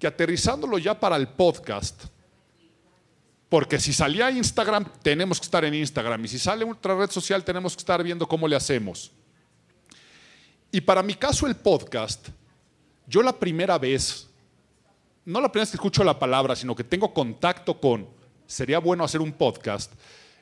[0.00, 2.06] que aterrizándolo ya para el podcast,
[3.48, 7.44] porque si salía Instagram, tenemos que estar en Instagram, y si sale otra red social,
[7.44, 9.12] tenemos que estar viendo cómo le hacemos.
[10.72, 12.28] Y para mi caso, el podcast,
[13.06, 14.28] yo la primera vez,
[15.24, 18.08] no la primera vez que escucho la palabra, sino que tengo contacto con
[18.46, 19.92] sería bueno hacer un podcast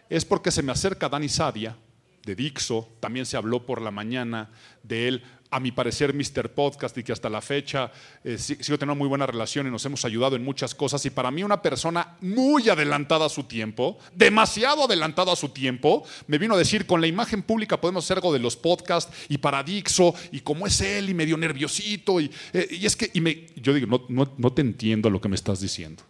[0.09, 1.77] es porque se me acerca Dani Sadia,
[2.25, 4.51] de Dixo, también se habló por la mañana
[4.83, 6.51] de él, a mi parecer Mr.
[6.51, 7.91] Podcast y que hasta la fecha
[8.25, 11.31] eh, sigo teniendo muy buena relación y nos hemos ayudado en muchas cosas y para
[11.31, 16.55] mí una persona muy adelantada a su tiempo, demasiado adelantada a su tiempo, me vino
[16.55, 20.15] a decir con la imagen pública podemos hacer algo de los podcasts y para Dixo
[20.33, 23.73] y como es él y medio nerviosito y, eh, y es que y me, yo
[23.73, 26.03] digo, no, no, no te entiendo lo que me estás diciendo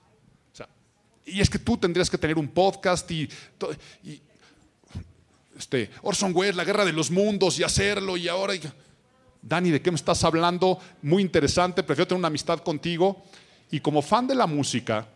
[1.28, 3.28] y es que tú tendrías que tener un podcast y,
[5.56, 8.54] este, Orson Welles, la guerra de los mundos y hacerlo y ahora...
[9.42, 10.78] Dani, ¿de qué me estás hablando?
[11.02, 13.22] Muy interesante, prefiero tener una amistad contigo.
[13.70, 15.06] Y como fan de la música,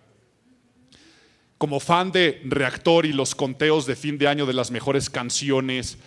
[1.59, 5.99] como fan de Reactor y los conteos de fin de año de las mejores canciones,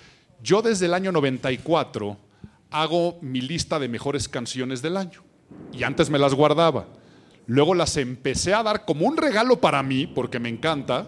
[0.43, 2.17] yo desde el año 94
[2.71, 5.23] hago mi lista de mejores canciones del año.
[5.71, 6.87] Y antes me las guardaba.
[7.47, 11.07] Luego las empecé a dar como un regalo para mí, porque me encanta.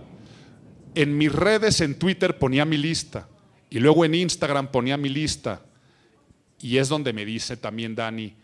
[0.95, 3.27] En mis redes, en Twitter ponía mi lista.
[3.69, 5.61] Y luego en Instagram ponía mi lista.
[6.59, 8.35] Y es donde me dice también Dani,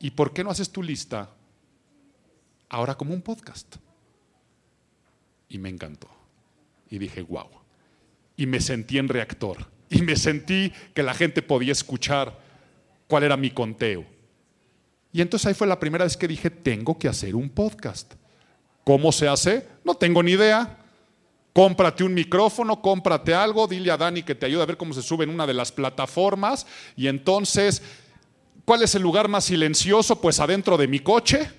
[0.00, 1.30] ¿y por qué no haces tu lista
[2.68, 3.76] ahora como un podcast?
[5.48, 6.08] Y me encantó.
[6.90, 7.48] Y dije, wow.
[8.36, 9.70] Y me sentí en reactor.
[9.90, 12.38] Y me sentí que la gente podía escuchar
[13.06, 14.06] cuál era mi conteo.
[15.12, 18.14] Y entonces ahí fue la primera vez que dije, tengo que hacer un podcast.
[18.84, 19.68] ¿Cómo se hace?
[19.84, 20.78] No tengo ni idea.
[21.52, 25.02] Cómprate un micrófono, cómprate algo, dile a Dani que te ayude a ver cómo se
[25.02, 26.66] sube en una de las plataformas.
[26.96, 27.82] Y entonces,
[28.64, 30.18] ¿cuál es el lugar más silencioso?
[30.20, 31.50] Pues adentro de mi coche.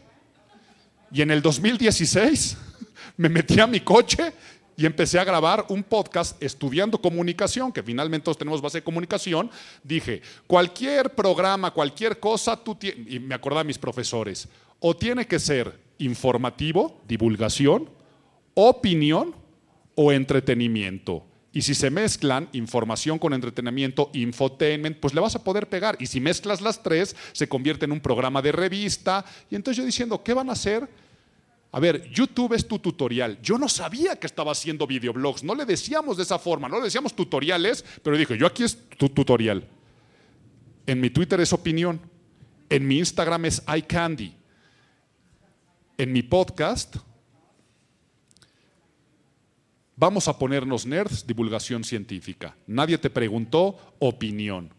[1.11, 2.57] Y en el 2016
[3.17, 4.33] me metí a mi coche
[4.75, 9.51] y empecé a grabar un podcast estudiando comunicación, que finalmente todos tenemos base de comunicación.
[9.83, 14.47] Dije, cualquier programa, cualquier cosa, tú y me acordaba de mis profesores,
[14.79, 17.87] o tiene que ser informativo, divulgación,
[18.55, 19.42] opinión
[19.95, 21.25] o entretenimiento.
[21.55, 25.95] Y si se mezclan información con entretenimiento, infotainment, pues le vas a poder pegar.
[25.99, 29.23] Y si mezclas las tres, se convierte en un programa de revista.
[29.51, 30.89] Y entonces yo diciendo, ¿qué van a hacer?
[31.71, 33.39] A ver, YouTube es tu tutorial.
[33.43, 35.43] Yo no sabía que estaba haciendo videoblogs.
[35.43, 38.75] No le decíamos de esa forma, no le decíamos tutoriales, pero dije, yo aquí es
[38.97, 39.67] tu tutorial.
[40.87, 42.01] En mi Twitter es opinión.
[42.67, 44.33] En mi Instagram es iCandy.
[45.99, 46.95] En mi podcast
[50.03, 52.57] vamos a ponernos nerds, divulgación científica.
[52.67, 54.69] Nadie te preguntó, opinión.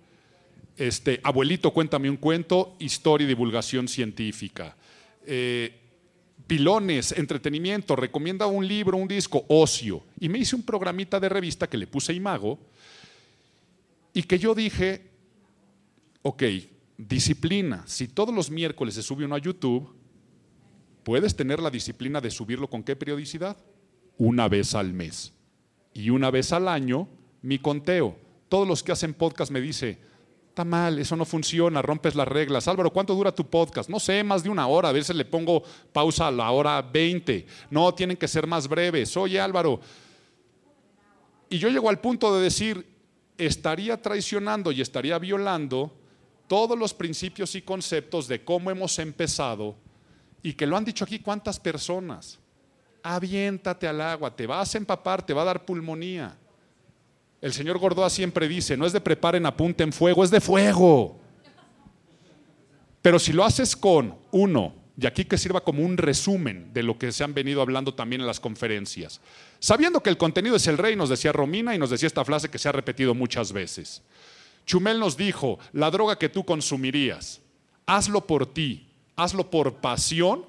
[0.77, 4.77] Este, abuelito, cuéntame un cuento, historia y divulgación científica.
[5.25, 5.81] Eh,
[6.47, 10.03] pilones, entretenimiento, recomienda un libro, un disco, ocio.
[10.21, 12.59] Y me hice un programita de revista que le puse Imago
[14.13, 15.09] y que yo dije,
[16.21, 16.43] ok,
[16.99, 17.83] disciplina.
[17.87, 19.91] Si todos los miércoles se sube uno a YouTube,
[21.03, 23.57] ¿puedes tener la disciplina de subirlo con qué periodicidad?
[24.19, 25.33] Una vez al mes.
[25.93, 27.09] Y una vez al año,
[27.43, 28.17] mi conteo.
[28.49, 29.99] Todos los que hacen podcast me dicen,
[30.55, 32.69] Está mal, eso no funciona, rompes las reglas.
[32.69, 33.91] Álvaro, ¿cuánto dura tu podcast?
[33.91, 34.91] No sé, más de una hora.
[34.91, 37.45] A veces le pongo pausa a la hora 20.
[37.71, 39.17] No, tienen que ser más breves.
[39.17, 39.81] Oye, Álvaro.
[41.51, 42.87] Y yo llego al punto de decir,
[43.37, 45.93] estaría traicionando y estaría violando
[46.47, 49.75] todos los principios y conceptos de cómo hemos empezado
[50.41, 52.39] y que lo han dicho aquí cuántas personas.
[53.07, 56.35] Aviéntate al agua, te vas a empapar, te va a dar pulmonía.
[57.43, 61.21] El señor Gordoa siempre dice, no es de preparen, apunten fuego, es de fuego.
[63.03, 66.97] Pero si lo haces con, uno, y aquí que sirva como un resumen de lo
[66.97, 69.21] que se han venido hablando también en las conferencias.
[69.59, 72.49] Sabiendo que el contenido es el rey, nos decía Romina y nos decía esta frase
[72.49, 74.01] que se ha repetido muchas veces.
[74.65, 77.43] Chumel nos dijo, la droga que tú consumirías,
[77.85, 80.47] hazlo por ti, hazlo por pasión.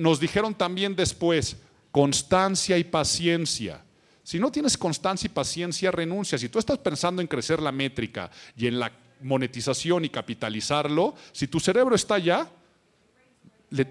[0.00, 1.58] Nos dijeron también después,
[1.90, 3.84] constancia y paciencia.
[4.22, 6.38] Si no tienes constancia y paciencia, renuncia.
[6.38, 8.90] Si tú estás pensando en crecer la métrica y en la
[9.20, 12.48] monetización y capitalizarlo, si tu cerebro está allá,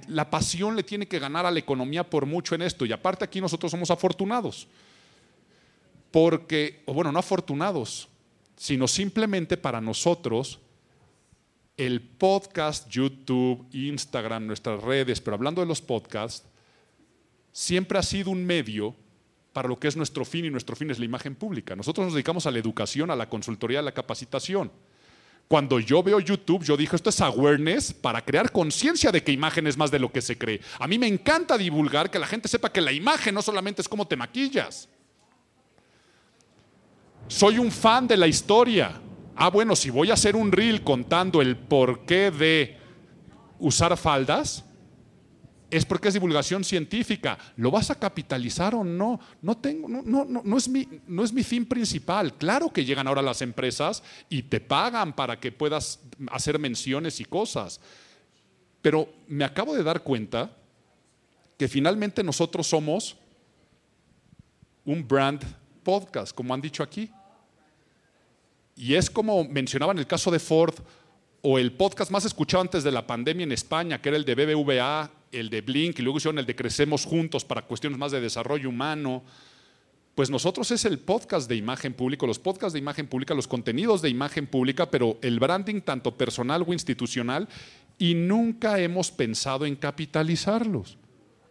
[0.08, 2.88] la pasión le tiene que ganar a la economía por mucho en esto.
[2.88, 4.68] Y aparte aquí nosotros somos afortunados.
[6.10, 8.08] Porque, o bueno, no afortunados,
[8.58, 10.58] sino simplemente para nosotros
[11.80, 16.46] el podcast, YouTube, Instagram, nuestras redes, pero hablando de los podcasts,
[17.54, 18.94] siempre ha sido un medio
[19.54, 21.78] para lo que es nuestro fin y nuestro fin es la imagen pública.
[21.78, 24.70] Nosotros nos dedicamos a la educación, a la consultoría, a la capacitación.
[25.48, 29.66] Cuando yo veo YouTube, yo dije, esto es awareness para crear conciencia de que imagen
[29.66, 30.60] es más de lo que se cree.
[30.80, 33.88] A mí me encanta divulgar, que la gente sepa que la imagen no solamente es
[33.88, 34.90] cómo te maquillas.
[37.30, 39.02] Soy un fan de la historia.
[39.42, 42.76] Ah, bueno, si voy a hacer un reel contando el porqué de
[43.58, 44.66] usar faldas,
[45.72, 47.38] es porque es divulgación científica.
[47.56, 49.18] ¿Lo vas a capitalizar o no?
[49.42, 52.34] No, tengo, no, no, no, es mi, no es mi fin principal.
[52.34, 57.24] Claro que llegan ahora las empresas y te pagan para que puedas hacer menciones y
[57.24, 57.80] cosas.
[58.82, 60.52] Pero me acabo de dar cuenta
[61.58, 63.16] que finalmente nosotros somos
[64.84, 65.42] un brand
[65.82, 67.10] podcast, como han dicho aquí.
[68.80, 70.74] Y es como mencionaba en el caso de Ford,
[71.42, 74.36] o el podcast más escuchado antes de la pandemia en España, que era el de
[74.36, 78.22] BBVA, el de Blink y luego hicieron el de Crecemos Juntos para cuestiones más de
[78.22, 79.22] desarrollo humano.
[80.16, 84.02] Pues nosotros es el podcast de imagen pública, los podcasts de imagen pública, los contenidos
[84.02, 87.50] de imagen pública, pero el branding tanto personal o institucional
[87.98, 90.98] y nunca hemos pensado en capitalizarlos.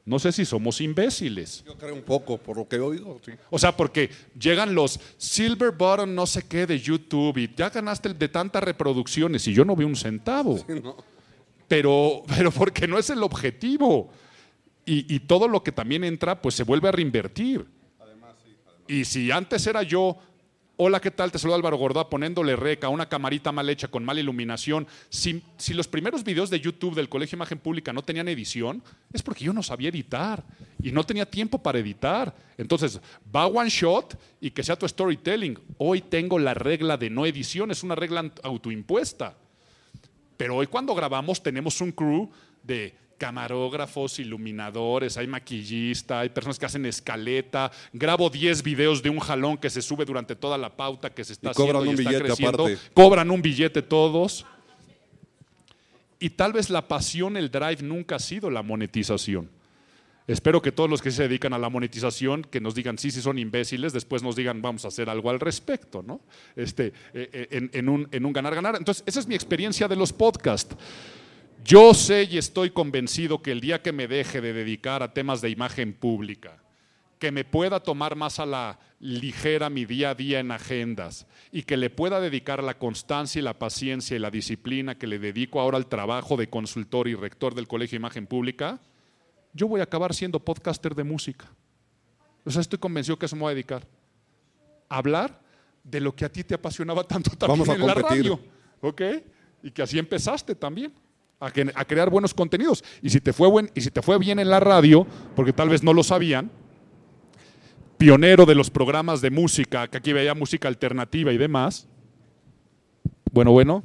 [0.08, 1.62] No sé si somos imbéciles.
[1.66, 3.20] Yo creo un poco, por lo que oigo.
[3.24, 3.32] Sí.
[3.50, 8.14] O sea, porque llegan los silver button no sé qué de YouTube y ya ganaste
[8.14, 10.58] de tantas reproducciones y yo no veo un centavo.
[10.58, 10.96] Sí, no
[11.68, 14.10] pero, pero porque no es el objetivo.
[14.90, 17.66] Y, todo lo que también entra, pues se vuelve a reinvertir.
[18.86, 20.16] Y si antes era yo,
[20.80, 21.32] hola, ¿qué tal?
[21.32, 24.86] Te saludo Álvaro Gordá poniéndole reca, una camarita mal hecha con mala iluminación.
[25.08, 29.22] Si, si los primeros videos de YouTube del Colegio Imagen Pública no tenían edición, es
[29.22, 30.44] porque yo no sabía editar
[30.80, 32.32] y no tenía tiempo para editar.
[32.56, 33.00] Entonces,
[33.34, 35.58] va one shot y que sea tu storytelling.
[35.78, 39.36] Hoy tengo la regla de no edición, es una regla autoimpuesta.
[40.36, 42.30] Pero hoy cuando grabamos tenemos un crew
[42.62, 47.70] de camarógrafos, iluminadores, hay maquillista, hay personas que hacen escaleta.
[47.92, 51.34] Grabo 10 videos de un jalón que se sube durante toda la pauta que se
[51.34, 52.66] está haciendo y está creciendo.
[52.94, 54.46] Cobran un billete todos.
[56.20, 59.50] Y tal vez la pasión, el drive nunca ha sido la monetización.
[60.26, 63.22] Espero que todos los que se dedican a la monetización, que nos digan sí, sí
[63.22, 66.20] son imbéciles, después nos digan vamos a hacer algo al respecto, ¿no?
[66.54, 68.76] Este, eh, eh, en, un, en un ganar-ganar.
[68.76, 70.76] Entonces, esa es mi experiencia de los podcasts.
[71.64, 75.40] Yo sé y estoy convencido que el día que me deje de dedicar a temas
[75.40, 76.62] de imagen pública,
[77.18, 81.62] que me pueda tomar más a la ligera mi día a día en agendas y
[81.62, 85.60] que le pueda dedicar la constancia y la paciencia y la disciplina que le dedico
[85.60, 88.80] ahora al trabajo de consultor y rector del Colegio de Imagen Pública,
[89.52, 91.46] yo voy a acabar siendo podcaster de música.
[92.44, 93.86] O sea, estoy convencido que eso me voy a dedicar.
[94.88, 95.40] A hablar
[95.84, 98.40] de lo que a ti te apasionaba tanto también en la radio.
[98.80, 99.02] ¿Ok?
[99.62, 100.92] Y que así empezaste también.
[101.40, 101.50] A,
[101.84, 102.82] crear buenos contenidos.
[103.00, 105.68] Y si, te fue buen, y si te fue bien en la radio, porque tal
[105.68, 106.50] vez no lo sabían,
[107.96, 111.86] pionero de los programas de música, que aquí veía música alternativa y demás.
[113.30, 113.84] Bueno, bueno,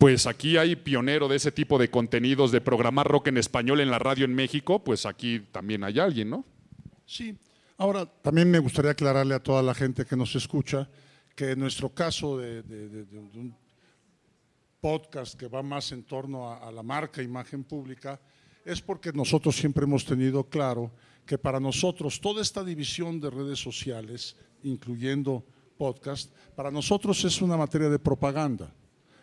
[0.00, 3.90] pues aquí hay pionero de ese tipo de contenidos de programar rock en español en
[3.90, 6.44] la radio en México, pues aquí también hay alguien, ¿no?
[7.04, 7.36] Sí.
[7.76, 10.88] Ahora, también me gustaría aclararle a toda la gente que nos escucha
[11.34, 12.62] que en nuestro caso de,
[13.12, 13.54] un
[14.80, 18.20] podcast que va más en torno a, a la marca imagen pública,
[18.64, 20.90] es porque nosotros siempre hemos tenido claro
[21.26, 25.44] que para nosotros toda esta división de redes sociales, incluyendo
[25.78, 28.74] podcast, para nosotros es una materia de propaganda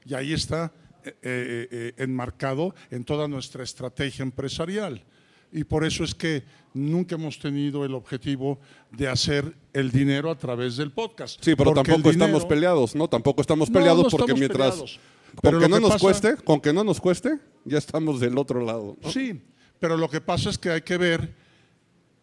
[0.06, 0.72] y ahí está
[1.04, 5.04] eh, eh, eh, enmarcado en toda nuestra estrategia empresarial.
[5.52, 6.44] Y por eso es que
[6.74, 8.60] nunca hemos tenido el objetivo
[8.92, 11.42] de hacer el dinero a través del podcast.
[11.42, 13.08] Sí, pero tampoco estamos peleados, ¿no?
[13.08, 15.00] Tampoco estamos peleados porque mientras...
[15.42, 18.64] Pero con que no nos cueste, con que no nos cueste, ya estamos del otro
[18.64, 18.98] lado.
[19.10, 19.42] Sí,
[19.80, 21.34] pero lo que pasa es que hay que ver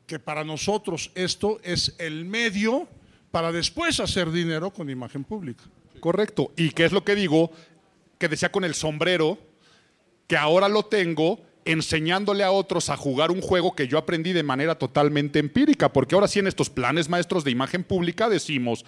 [0.07, 2.88] que para nosotros esto es el medio
[3.30, 5.64] para después hacer dinero con imagen pública.
[6.00, 6.52] Correcto.
[6.57, 7.50] ¿Y qué es lo que digo?
[8.18, 9.38] que decía con el sombrero
[10.26, 14.42] que ahora lo tengo enseñándole a otros a jugar un juego que yo aprendí de
[14.42, 18.84] manera totalmente empírica, porque ahora sí en estos planes maestros de imagen pública decimos,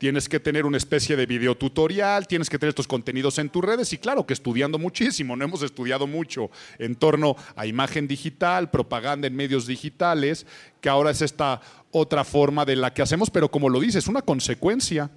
[0.00, 3.92] tienes que tener una especie de videotutorial, tienes que tener estos contenidos en tus redes
[3.92, 9.26] y claro que estudiando muchísimo, no hemos estudiado mucho en torno a imagen digital, propaganda
[9.26, 10.46] en medios digitales,
[10.80, 14.22] que ahora es esta otra forma de la que hacemos, pero como lo dices, una
[14.22, 15.10] consecuencia.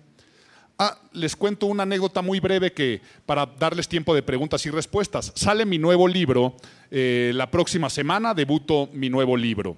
[0.78, 5.32] Ah, les cuento una anécdota muy breve que para darles tiempo de preguntas y respuestas.
[5.34, 6.58] Sale mi nuevo libro
[6.92, 9.78] eh, la próxima semana, debuto mi nuevo libro.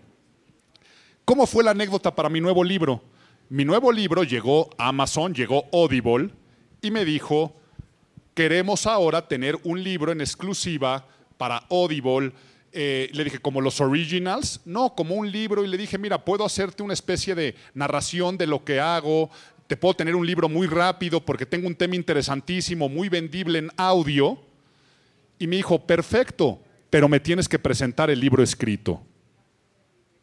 [1.25, 3.03] ¿Cómo fue la anécdota para mi nuevo libro?
[3.49, 6.31] Mi nuevo libro llegó a Amazon, llegó Audible
[6.81, 7.55] y me dijo,
[8.33, 12.31] queremos ahora tener un libro en exclusiva para Audible.
[12.71, 16.43] Eh, le dije, como los originals, no, como un libro, y le dije, mira, puedo
[16.43, 19.29] hacerte una especie de narración de lo que hago,
[19.67, 23.69] te puedo tener un libro muy rápido porque tengo un tema interesantísimo, muy vendible en
[23.77, 24.39] audio.
[25.37, 29.03] Y me dijo, perfecto, pero me tienes que presentar el libro escrito.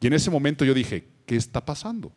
[0.01, 2.13] Y en ese momento yo dije, ¿qué está pasando?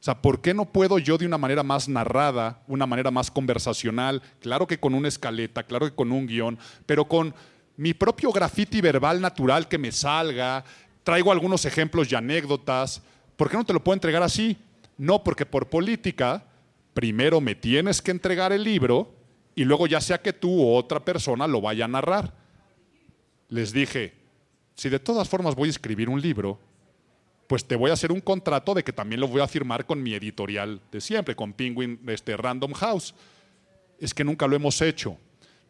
[0.00, 3.30] O sea, ¿por qué no puedo yo de una manera más narrada, una manera más
[3.30, 7.34] conversacional, claro que con una escaleta, claro que con un guion, pero con
[7.76, 10.64] mi propio graffiti verbal natural que me salga,
[11.02, 13.02] traigo algunos ejemplos y anécdotas,
[13.36, 14.56] ¿por qué no te lo puedo entregar así?
[14.96, 16.46] No, porque por política,
[16.94, 19.14] primero me tienes que entregar el libro
[19.54, 22.32] y luego ya sea que tú o otra persona lo vaya a narrar.
[23.48, 24.14] Les dije,
[24.74, 26.58] si de todas formas voy a escribir un libro,
[27.50, 30.00] pues te voy a hacer un contrato de que también lo voy a firmar con
[30.00, 33.12] mi editorial de siempre, con Penguin este, Random House.
[33.98, 35.16] Es que nunca lo hemos hecho.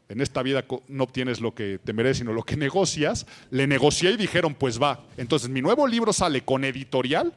[0.06, 3.26] En esta vida no obtienes lo que te mereces, sino lo que negocias.
[3.50, 5.06] Le negocié y dijeron, pues va.
[5.16, 7.32] Entonces mi nuevo libro sale con editorial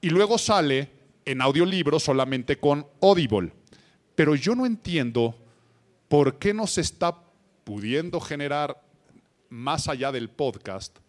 [0.00, 0.88] y luego sale
[1.26, 3.52] en audiolibro solamente con Audible.
[4.14, 5.36] Pero yo no entiendo
[6.08, 7.14] por qué no se está
[7.64, 8.82] pudiendo generar
[9.50, 11.00] más allá del podcast.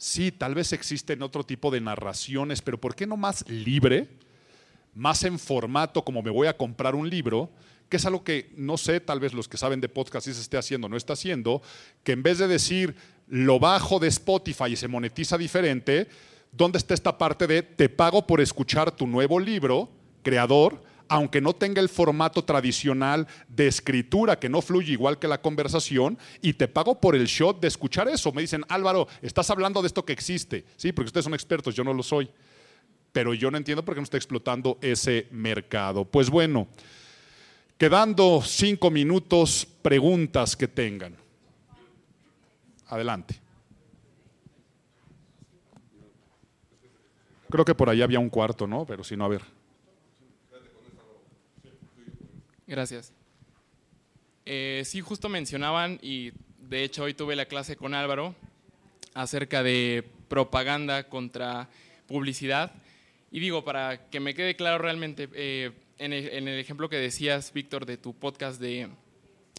[0.00, 4.08] Sí, tal vez existen otro tipo de narraciones, pero ¿por qué no más libre?
[4.94, 7.50] Más en formato como me voy a comprar un libro,
[7.90, 10.40] que es algo que no sé, tal vez los que saben de podcast sí se
[10.40, 11.60] esté haciendo, no está haciendo,
[12.02, 12.96] que en vez de decir
[13.28, 16.08] lo bajo de Spotify y se monetiza diferente,
[16.50, 19.90] ¿dónde está esta parte de te pago por escuchar tu nuevo libro,
[20.22, 25.42] creador, aunque no tenga el formato tradicional de escritura que no fluye igual que la
[25.42, 28.32] conversación, y te pago por el shot de escuchar eso?
[28.32, 30.64] Me dicen, Álvaro, estás hablando de esto que existe.
[30.76, 32.30] Sí, porque ustedes son expertos, yo no lo soy.
[33.10, 36.04] Pero yo no entiendo por qué no está explotando ese mercado.
[36.04, 36.68] Pues bueno,
[37.76, 41.16] quedando cinco minutos, preguntas que tengan.
[42.86, 43.40] Adelante.
[47.50, 48.86] Creo que por ahí había un cuarto, ¿no?
[48.86, 49.59] Pero si no, a ver.
[52.70, 53.12] Gracias.
[54.46, 58.36] Eh, sí, justo mencionaban, y de hecho hoy tuve la clase con Álvaro,
[59.12, 61.68] acerca de propaganda contra
[62.06, 62.72] publicidad.
[63.32, 67.86] Y digo, para que me quede claro realmente, eh, en, el, ejemplo que decías, Víctor,
[67.86, 68.88] de tu podcast de,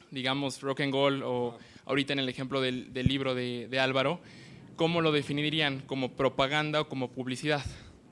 [0.09, 4.21] digamos, rock and roll, o ahorita en el ejemplo del, libro de, Álvaro,
[4.77, 5.81] ¿cómo lo definirían?
[5.81, 7.65] ¿Como propaganda o como publicidad?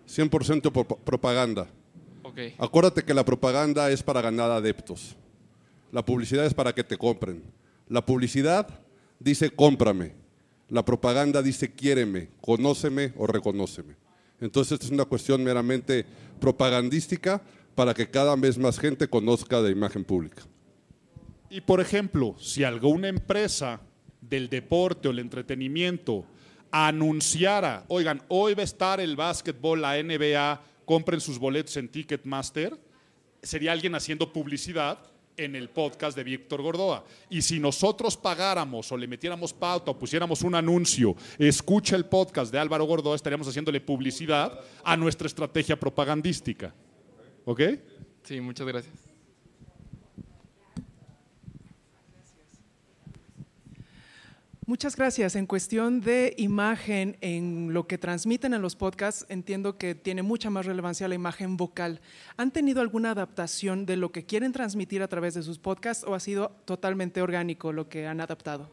[0.09, 1.19] 100% por
[2.57, 5.15] Acuérdate que la propaganda es para ganar adeptos.
[5.91, 7.43] La publicidad es para que te compren.
[7.87, 8.67] La publicidad
[9.19, 10.13] dice cómprame.
[10.69, 13.95] La propaganda dice quiéreme, conóceme o reconóceme.
[14.39, 16.05] Entonces, esta es una cuestión meramente
[16.39, 17.41] propagandística
[17.75, 20.43] para que cada vez más gente conozca de imagen pública.
[21.49, 23.81] Y por ejemplo, si alguna empresa
[24.21, 26.25] del deporte o el entretenimiento
[26.71, 32.75] anunciara, oigan, hoy va a estar el básquetbol, la NBA, compren sus boletos en Ticketmaster,
[33.43, 34.97] sería alguien haciendo publicidad
[35.37, 37.05] en el podcast de Víctor Gordoa.
[37.29, 42.51] Y si nosotros pagáramos o le metiéramos pauta o pusiéramos un anuncio, escucha el podcast
[42.51, 46.73] de Álvaro Gordoa, estaríamos haciéndole publicidad a nuestra estrategia propagandística.
[47.45, 47.61] ¿Ok?
[48.23, 49.08] Sí, muchas gracias.
[54.69, 55.35] Muchas gracias.
[55.35, 60.51] En cuestión de imagen, en lo que transmiten en los podcasts, entiendo que tiene mucha
[60.51, 62.01] más relevancia la imagen vocal.
[62.37, 66.13] ¿Han tenido alguna adaptación de lo que quieren transmitir a través de sus podcasts o
[66.13, 68.69] ha sido totalmente orgánico lo que han adaptado?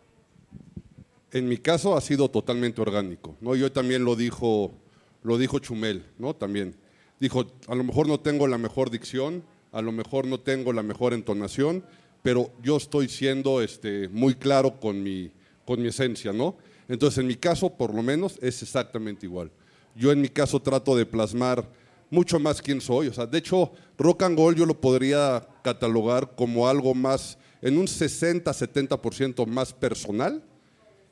[1.32, 3.34] En mi caso ha sido totalmente orgánico.
[3.40, 3.57] ¿no?
[3.57, 4.74] Yo también lo dijo,
[5.22, 6.36] lo dijo Chumel, ¿no?
[6.36, 6.76] También.
[7.20, 10.82] Dijo, a lo mejor no tengo la mejor dicción, a lo mejor no tengo la
[10.82, 11.86] mejor entonación,
[12.22, 15.32] pero yo estoy siendo este, muy claro con mi
[15.66, 16.56] con mi esencia, ¿no?
[16.88, 19.50] Entonces, en mi caso, por lo menos, es exactamente igual.
[19.94, 21.68] Yo en mi caso trato de plasmar
[22.10, 23.08] mucho más quién soy.
[23.08, 27.78] O sea, de hecho, rock and roll yo lo podría catalogar como algo más en
[27.78, 30.42] un 60-70% más personal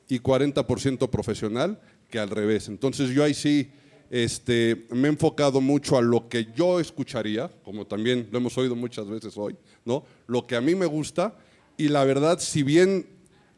[0.09, 1.81] y 40% profesional
[2.11, 2.69] que al revés.
[2.69, 3.71] Entonces yo ahí sí
[4.11, 8.77] este, me he enfocado mucho a lo que yo escucharía, como también lo hemos oído
[8.77, 10.05] muchas veces hoy, ¿no?
[10.27, 11.37] lo que a mí me gusta
[11.77, 13.07] y la verdad, si bien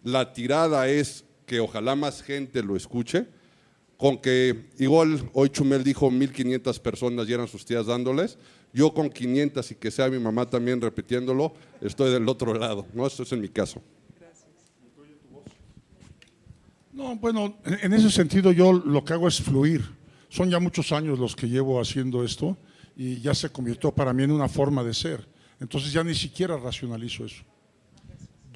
[0.06, 3.26] la tirada es que ojalá más gente lo escuche,
[3.96, 8.38] con que igual hoy Chumel dijo 1500 personas y eran sus tías dándoles,
[8.72, 13.04] yo con 500 y que sea mi mamá también repitiéndolo, estoy del otro lado, ¿no?
[13.04, 13.82] Esto es en mi caso.
[16.92, 19.84] No, bueno, en ese sentido yo lo que hago es fluir.
[20.28, 22.56] Son ya muchos años los que llevo haciendo esto
[22.96, 25.26] y ya se convirtió para mí en una forma de ser.
[25.58, 27.42] Entonces ya ni siquiera racionalizo eso.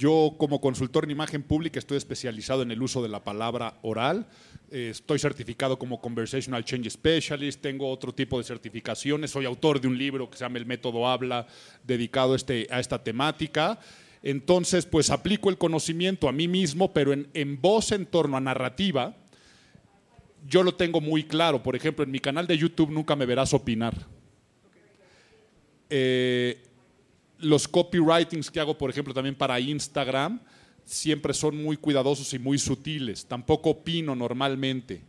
[0.01, 4.27] Yo como consultor en imagen pública estoy especializado en el uso de la palabra oral.
[4.71, 9.89] Eh, estoy certificado como Conversational Change Specialist, tengo otro tipo de certificaciones, soy autor de
[9.89, 11.47] un libro que se llama El Método Habla,
[11.85, 13.79] dedicado este, a esta temática.
[14.23, 19.15] Entonces, pues aplico el conocimiento a mí mismo, pero en, voz en torno a narrativa,
[20.47, 21.63] yo lo tengo muy claro.
[21.63, 23.95] Por ejemplo, en mi canal de YouTube nunca me verás opinar.
[25.91, 26.70] Eh,
[27.41, 30.41] los copywritings que hago, por ejemplo, también para Instagram,
[30.85, 33.27] siempre son muy cuidadosos y muy sutiles.
[33.27, 35.03] Tampoco opino normalmente.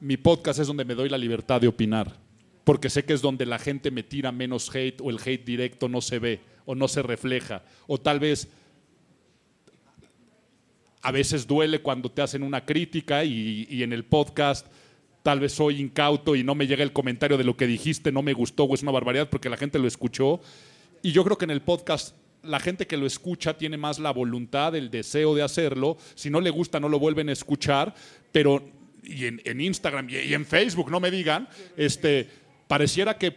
[0.00, 2.18] Mi podcast es donde me doy la libertad de opinar,
[2.64, 5.88] porque sé que es donde la gente me tira menos hate o el hate directo
[5.88, 7.64] no se ve o no se refleja.
[7.86, 8.48] O tal vez
[11.04, 14.66] a veces duele cuando te hacen una crítica y, en el podcast
[15.22, 18.22] tal vez soy incauto y no me llega el comentario de lo que dijiste, no
[18.22, 20.40] me gustó o es una barbaridad porque la gente lo escuchó.
[21.04, 24.10] Y yo creo que en el podcast la gente que lo escucha tiene más la
[24.10, 25.98] voluntad, el deseo de hacerlo.
[26.14, 27.94] Si no le gusta, no lo vuelven a escuchar.
[28.32, 28.64] Pero,
[29.02, 31.46] y en, Instagram y, en Facebook, no me digan,
[31.76, 32.26] este,
[32.66, 33.36] pareciera que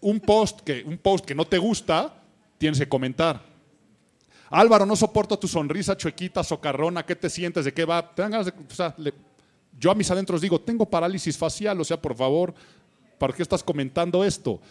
[0.00, 2.18] un post que, un post que no te gusta,
[2.56, 3.44] tienes que comentar.
[4.48, 7.66] Álvaro, no soporto tu sonrisa chuequita, socarrona, ¿qué te sientes?
[7.66, 8.14] ¿De qué va?
[9.78, 12.54] yo a mis adentros digo, tengo parálisis facial, o sea, por favor,
[13.18, 14.62] ¿para qué estás comentando esto?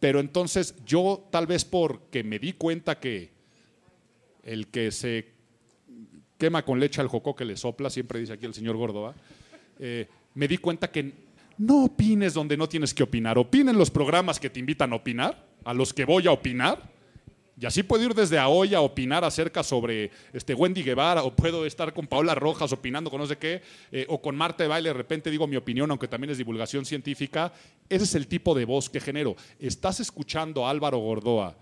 [0.00, 3.30] Pero entonces yo tal vez porque me di cuenta que
[4.42, 5.26] el que se
[6.38, 9.14] quema con leche al jocó que le sopla, siempre dice aquí el señor Gordoa,
[9.78, 11.12] eh, me di cuenta que
[11.58, 13.38] no opines donde no tienes que opinar.
[13.38, 16.95] Opinen los programas que te invitan a opinar, a los que voy a opinar.
[17.58, 21.64] Y así puedo ir desde hoy a opinar acerca sobre este Wendy Guevara, o puedo
[21.64, 24.90] estar con Paola Rojas opinando con no sé qué, eh, o con Marta de Baile,
[24.90, 27.52] de repente digo mi opinión, aunque también es divulgación científica.
[27.88, 29.36] Ese es el tipo de voz que genero.
[29.58, 31.56] ¿Estás escuchando a Álvaro Gordoa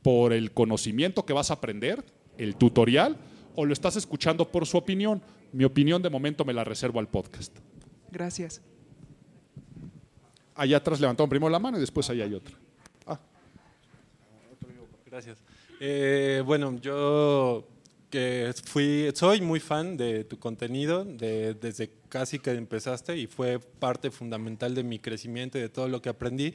[0.00, 2.02] por el conocimiento que vas a aprender,
[2.38, 3.18] el tutorial,
[3.56, 5.20] o lo estás escuchando por su opinión?
[5.52, 7.54] Mi opinión de momento me la reservo al podcast.
[8.10, 8.62] Gracias.
[10.54, 12.56] Allá atrás levantaron primero la mano y después allá hay otra.
[15.06, 15.38] Gracias.
[15.80, 17.66] Eh, bueno, yo
[18.10, 24.10] que fui, soy muy fan de tu contenido desde casi que empezaste y fue parte
[24.10, 26.54] fundamental de mi crecimiento y de todo lo que aprendí,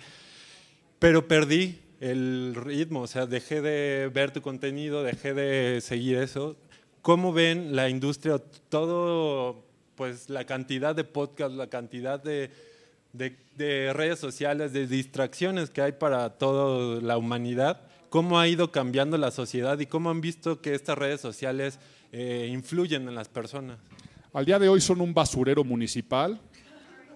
[1.00, 6.58] pero perdí el ritmo, o sea, dejé de ver tu contenido, dejé de seguir eso.
[7.02, 8.40] ¿Cómo ven la industria,
[8.70, 9.64] todo,
[9.96, 12.50] pues la cantidad de podcasts, la cantidad de,
[13.94, 19.32] redes sociales, de distracciones que hay para toda la humanidad, cómo ha ido cambiando la
[19.32, 21.80] sociedad y cómo han visto que estas redes sociales
[22.12, 23.80] eh, influyen en las personas.
[24.34, 26.42] Al día de hoy son un basurero municipal,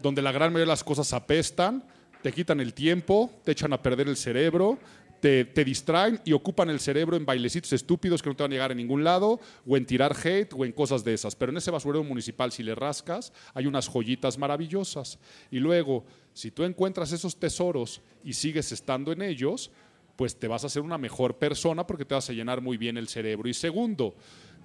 [0.02, 1.84] donde la gran mayoría de las cosas apestan,
[2.24, 4.80] te quitan el tiempo, te echan a perder el cerebro,
[5.20, 8.72] te, distraen y ocupan el cerebro en bailecitos estúpidos que no te van a llegar
[8.72, 11.36] a ningún lado, o en tirar hate, o en cosas de esas.
[11.36, 15.20] Pero en ese basurero municipal, si le rascas, hay unas joyitas maravillosas.
[15.52, 19.72] Y luego, si tú encuentras esos tesoros y sigues estando en ellos,
[20.16, 22.98] pues te vas a ser una mejor persona porque te vas a llenar muy bien
[22.98, 23.50] el cerebro.
[23.50, 24.16] Y segundo,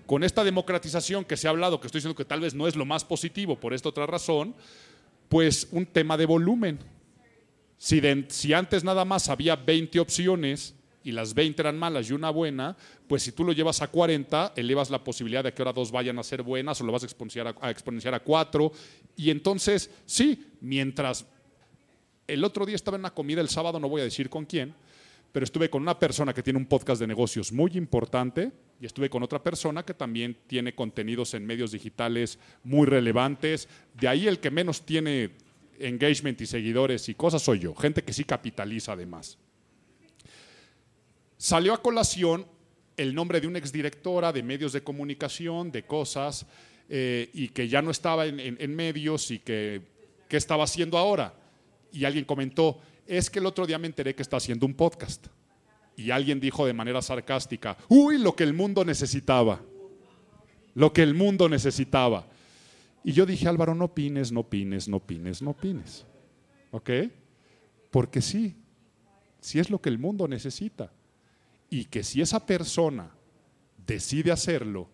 [0.07, 2.77] con esta democratización que se ha hablado, que estoy diciendo que tal vez no es
[2.77, 4.55] lo más positivo por esta otra razón,
[5.29, 6.79] pues un tema de volumen
[7.81, 12.77] si, antes nada más había 20 opciones y las 20 eran malas y una buena,
[13.09, 16.19] pues si tú lo llevas a 40, elevas la posibilidad de que ahora dos vayan
[16.19, 18.71] a ser buenas o lo vas a exponenciar a, a exponenciar a 4.
[19.17, 21.25] Y entonces, sí, mientras
[22.27, 24.75] el otro día estaba en una comida el sábado, no voy a decir con quién,
[25.33, 29.11] pero estuve con una persona que tiene un podcast de negocios muy importante y estuve
[29.11, 33.69] con otra persona que también tiene contenidos en medios digitales muy relevantes.
[33.95, 35.31] De ahí el que menos tiene
[35.79, 39.39] engagement y seguidores y cosas soy yo, gente que sí capitaliza además.
[41.37, 42.47] Salió a colación
[42.97, 46.47] el nombre de una exdirectora de medios de comunicación, de cosas,
[46.93, 49.81] eh, y que ya no estaba en, medios y que
[50.29, 51.33] qué estaba haciendo ahora.
[51.93, 52.81] Y alguien comentó,
[53.11, 55.27] es que el otro día me enteré que está haciendo un podcast.
[55.97, 59.61] Y alguien dijo de manera sarcástica, uy, lo que el mundo necesitaba.
[60.75, 62.25] Lo que el mundo necesitaba.
[63.03, 66.07] Y yo dije, Álvaro, no opines, no opines, no opines, no opines.
[66.71, 66.91] ¿Ok?
[67.91, 68.55] Porque sí,
[69.41, 70.93] sí es lo que el mundo necesita.
[71.69, 73.11] Y que si esa persona
[73.87, 74.89] decide hacerlo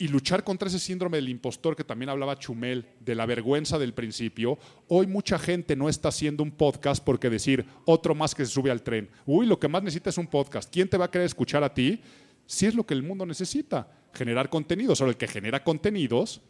[0.00, 3.92] y luchar contra ese síndrome del impostor que también hablaba Chumel, de la vergüenza del
[3.92, 8.50] principio, hoy mucha gente no está haciendo un podcast porque decir otro más que se
[8.50, 9.10] sube al tren.
[9.26, 10.72] Uy, lo que más necesita es un podcast.
[10.72, 12.00] ¿Quién te va a querer escuchar a ti?
[12.46, 14.96] Si es lo que el mundo necesita, generar contenidos.
[14.96, 16.40] Solo el que genera contenidos,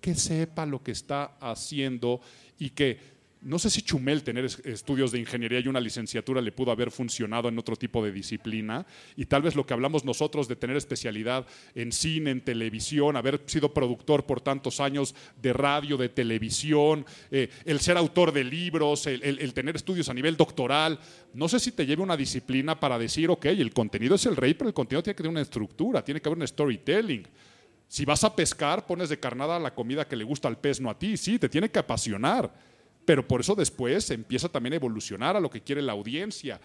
[0.00, 2.20] que sepa lo que está haciendo
[2.56, 3.00] y que
[3.42, 7.48] no sé si Chumel tener estudios de ingeniería y una licenciatura le pudo haber funcionado
[7.48, 8.86] en otro tipo de disciplina
[9.16, 13.42] y tal vez lo que hablamos nosotros de tener especialidad en cine, en televisión, haber
[13.46, 19.06] sido productor por tantos años de radio, de televisión, eh, el ser autor de libros,
[19.06, 20.98] el, tener estudios a nivel doctoral,
[21.34, 24.54] no sé si te lleve una disciplina para decir, ok, el contenido es el rey,
[24.54, 27.26] pero el contenido tiene que tener una estructura, tiene que haber un storytelling.
[27.88, 30.88] Si vas a pescar, pones de carnada la comida que le gusta al pez, no
[30.88, 32.71] a ti, sí, te tiene que apasionar
[33.04, 36.60] pero por eso después empieza también a evolucionar a lo que quiere la audiencia.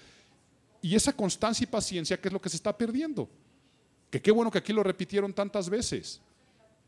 [0.82, 3.30] Y esa constancia y paciencia, ¿qué es lo que se está perdiendo?
[4.12, 6.22] Que qué bueno que aquí lo repitieron tantas veces.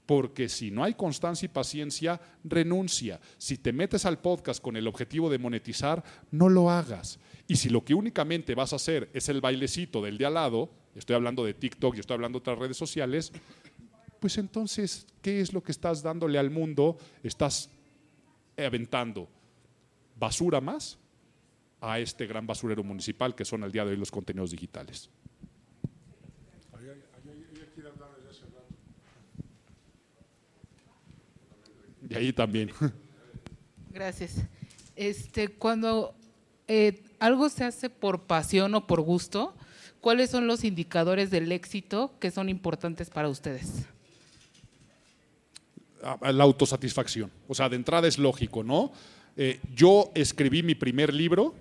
[0.06, 3.20] Porque si no hay constancia y paciencia, renuncia.
[3.38, 7.20] Si te metes al podcast con el objetivo de monetizar, no lo hagas.
[7.48, 10.70] Y si lo que únicamente vas a hacer es el bailecito del de al lado,
[10.96, 13.32] estoy hablando de TikTok y estoy hablando de otras redes sociales,
[14.20, 16.98] pues entonces, ¿qué es lo que estás dándole al mundo?
[17.24, 17.70] Estás
[18.58, 19.30] aventando
[20.20, 21.00] basura más
[21.82, 25.10] a este gran basurero municipal que son al día de hoy los contenidos digitales.
[32.10, 32.72] Y ahí también.
[33.92, 34.44] Gracias.
[34.96, 36.16] Este, cuando
[36.68, 39.56] eh, algo se hace por pasión o por gusto,
[40.02, 43.86] ¿cuáles son los indicadores del éxito que son importantes para ustedes?
[46.02, 47.30] La autosatisfacción.
[47.48, 48.92] O sea, de entrada es lógico, ¿no?
[49.42, 51.56] Eh, yo escribí mi primer libro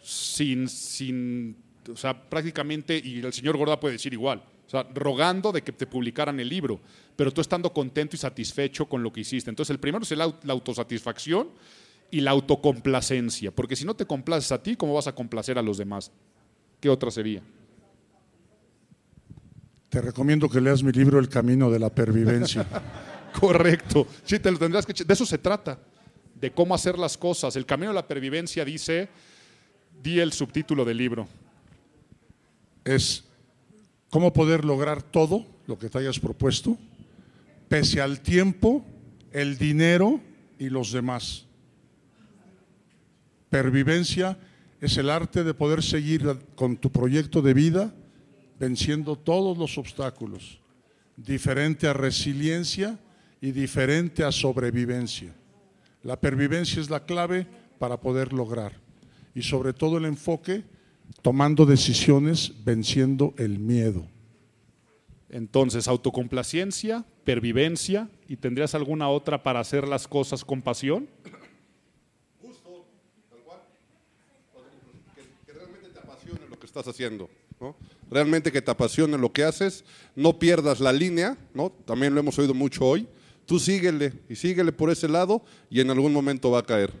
[0.00, 1.56] sin, sin,
[1.92, 5.72] o sea, prácticamente, y el señor Gorda puede decir igual, o sea, rogando de que
[5.72, 6.78] te publicaran el libro,
[7.16, 9.50] pero tú estando contento y satisfecho con lo que hiciste.
[9.50, 11.48] Entonces, el primero es la, la autosatisfacción
[12.12, 15.62] y la autocomplacencia, porque si no te complaces a ti, ¿cómo vas a complacer a
[15.62, 16.12] los demás?
[16.78, 17.42] ¿Qué otra sería?
[19.88, 22.64] Te recomiendo que leas mi libro El Camino de la Pervivencia.
[23.40, 24.06] Correcto.
[24.22, 24.92] Sí, te lo tendrás que.
[24.92, 25.76] De eso se trata
[26.40, 27.56] de cómo hacer las cosas.
[27.56, 29.08] El camino de la pervivencia dice,
[30.02, 31.28] di el subtítulo del libro.
[32.84, 33.24] Es
[34.08, 36.78] cómo poder lograr todo lo que te hayas propuesto,
[37.68, 38.84] pese al tiempo,
[39.32, 40.20] el dinero
[40.58, 41.46] y los demás.
[43.48, 44.38] Pervivencia
[44.80, 47.94] es el arte de poder seguir con tu proyecto de vida
[48.58, 50.60] venciendo todos los obstáculos,
[51.16, 52.98] diferente a resiliencia
[53.40, 55.34] y diferente a sobrevivencia.
[56.02, 57.46] La pervivencia es la clave
[57.78, 58.72] para poder lograr.
[59.34, 60.64] Y sobre todo el enfoque
[61.22, 64.06] tomando decisiones, venciendo el miedo.
[65.28, 71.08] Entonces, autocomplacencia, pervivencia, ¿y tendrías alguna otra para hacer las cosas con pasión?
[72.42, 72.86] Gusto,
[73.30, 73.60] tal cual.
[75.46, 77.30] Que, realmente te apasione lo que estás haciendo.
[78.10, 79.84] Realmente que te apasione lo que haces,
[80.16, 81.70] no pierdas la línea, ¿no?
[81.84, 83.06] También lo hemos oído mucho hoy,
[83.50, 86.92] Tú síguele y síguele por ese lado y en algún momento va a caer.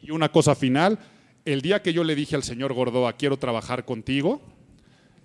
[0.00, 0.98] Y una cosa final,
[1.44, 4.40] el día que yo le dije al señor Gordoa, quiero trabajar contigo,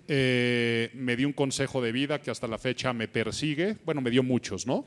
[0.06, 3.78] eh, me dio un consejo de vida que hasta la fecha me persigue.
[3.86, 4.84] Bueno, me dio muchos, ¿no?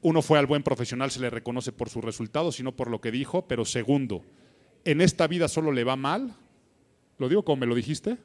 [0.00, 3.12] Uno fue al buen profesional, se le reconoce por sus resultados, sino por lo que
[3.12, 3.46] dijo.
[3.46, 4.24] Pero segundo,
[4.84, 6.34] en esta vida solo le va mal.
[7.18, 8.16] ¿Lo digo como me lo dijiste?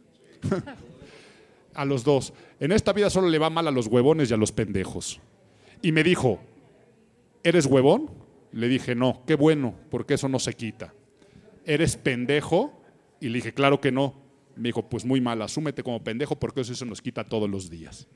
[1.75, 2.33] a los dos.
[2.59, 5.21] En esta vida solo le va mal a los huevones y a los pendejos.
[5.83, 6.39] Y me dijo,
[7.43, 8.09] ¿eres huevón?
[8.53, 10.93] Le dije, no, qué bueno, porque eso no se quita.
[11.65, 12.81] ¿Eres pendejo?
[13.19, 14.15] Y le dije, claro que no.
[14.55, 17.69] Me dijo, pues muy mal, asúmete como pendejo porque eso se nos quita todos los
[17.69, 18.07] días.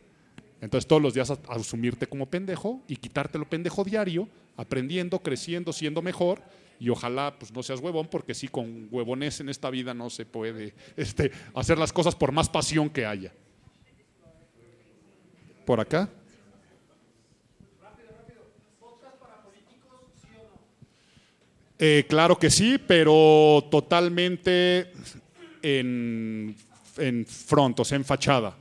[0.61, 6.41] Entonces todos los días asumirte como pendejo y quitártelo pendejo diario, aprendiendo, creciendo, siendo mejor
[6.79, 10.25] y ojalá pues no seas huevón porque sí con huevones en esta vida no se
[10.25, 13.33] puede este, hacer las cosas por más pasión que haya.
[15.65, 16.09] Por acá.
[21.79, 24.91] Eh, claro que sí, pero totalmente
[25.61, 26.55] en,
[26.97, 28.57] en front, o sea, en fachada.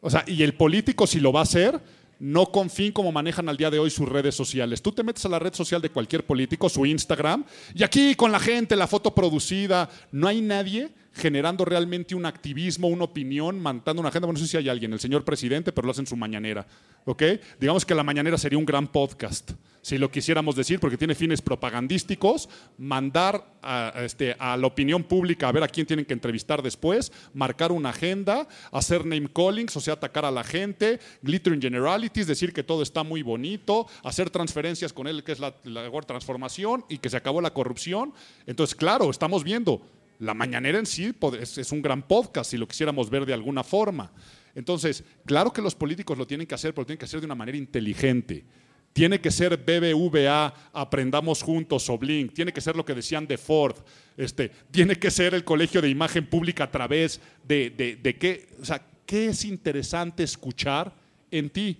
[0.00, 1.80] O sea, y el político si lo va a hacer,
[2.22, 4.80] no con fin como manejan al día de hoy sus redes sociales.
[4.82, 7.44] Tú te metes a la red social de cualquier político, su Instagram,
[7.74, 12.88] y aquí con la gente, la foto producida, no hay nadie generando realmente un activismo,
[12.88, 14.26] una opinión, mandando una agenda.
[14.26, 16.66] Bueno, no sé si hay alguien, el señor presidente, pero lo hace en su mañanera.
[17.04, 17.22] ¿ok?
[17.60, 19.52] Digamos que la mañanera sería un gran podcast,
[19.82, 25.48] si lo quisiéramos decir, porque tiene fines propagandísticos, mandar a, este, a la opinión pública
[25.48, 29.80] a ver a quién tienen que entrevistar después, marcar una agenda, hacer name callings, o
[29.80, 34.30] sea, atacar a la gente, glitter in generalities, decir que todo está muy bonito, hacer
[34.30, 38.14] transferencias con él, que es la, la transformación y que se acabó la corrupción.
[38.46, 39.82] Entonces, claro, estamos viendo,
[40.20, 44.12] la mañanera en sí es un gran podcast, si lo quisiéramos ver de alguna forma.
[44.54, 47.26] Entonces, claro que los políticos lo tienen que hacer, pero lo tienen que hacer de
[47.26, 48.44] una manera inteligente.
[48.92, 53.38] Tiene que ser BBVA, aprendamos juntos o Blink, tiene que ser lo que decían de
[53.38, 53.76] Ford,
[54.16, 58.64] este, tiene que ser el colegio de imagen pública a través de, de, qué, o
[58.64, 60.92] sea, qué es interesante escuchar
[61.30, 61.78] en ti.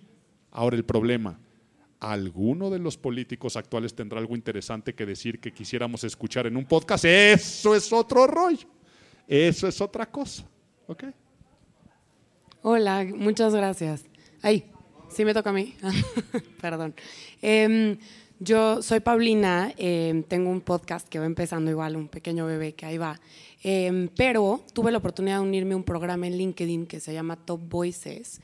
[0.51, 1.39] Ahora el problema,
[2.01, 6.65] ¿alguno de los políticos actuales tendrá algo interesante que decir que quisiéramos escuchar en un
[6.65, 7.05] podcast?
[7.05, 8.69] Eso es otro rollo,
[9.29, 10.45] eso es otra cosa,
[10.87, 11.05] ¿ok?
[12.63, 14.05] Hola, muchas gracias.
[14.41, 14.65] Ay,
[15.13, 15.75] sí me toca a mí.
[16.61, 16.95] Perdón.
[17.41, 17.99] Em,
[18.41, 22.87] yo soy Paulina, em, tengo un podcast que va empezando igual, un pequeño bebé que
[22.87, 23.21] ahí va.
[23.63, 27.37] Em, pero tuve la oportunidad de unirme a un programa en LinkedIn que se llama
[27.37, 28.41] Top Voices.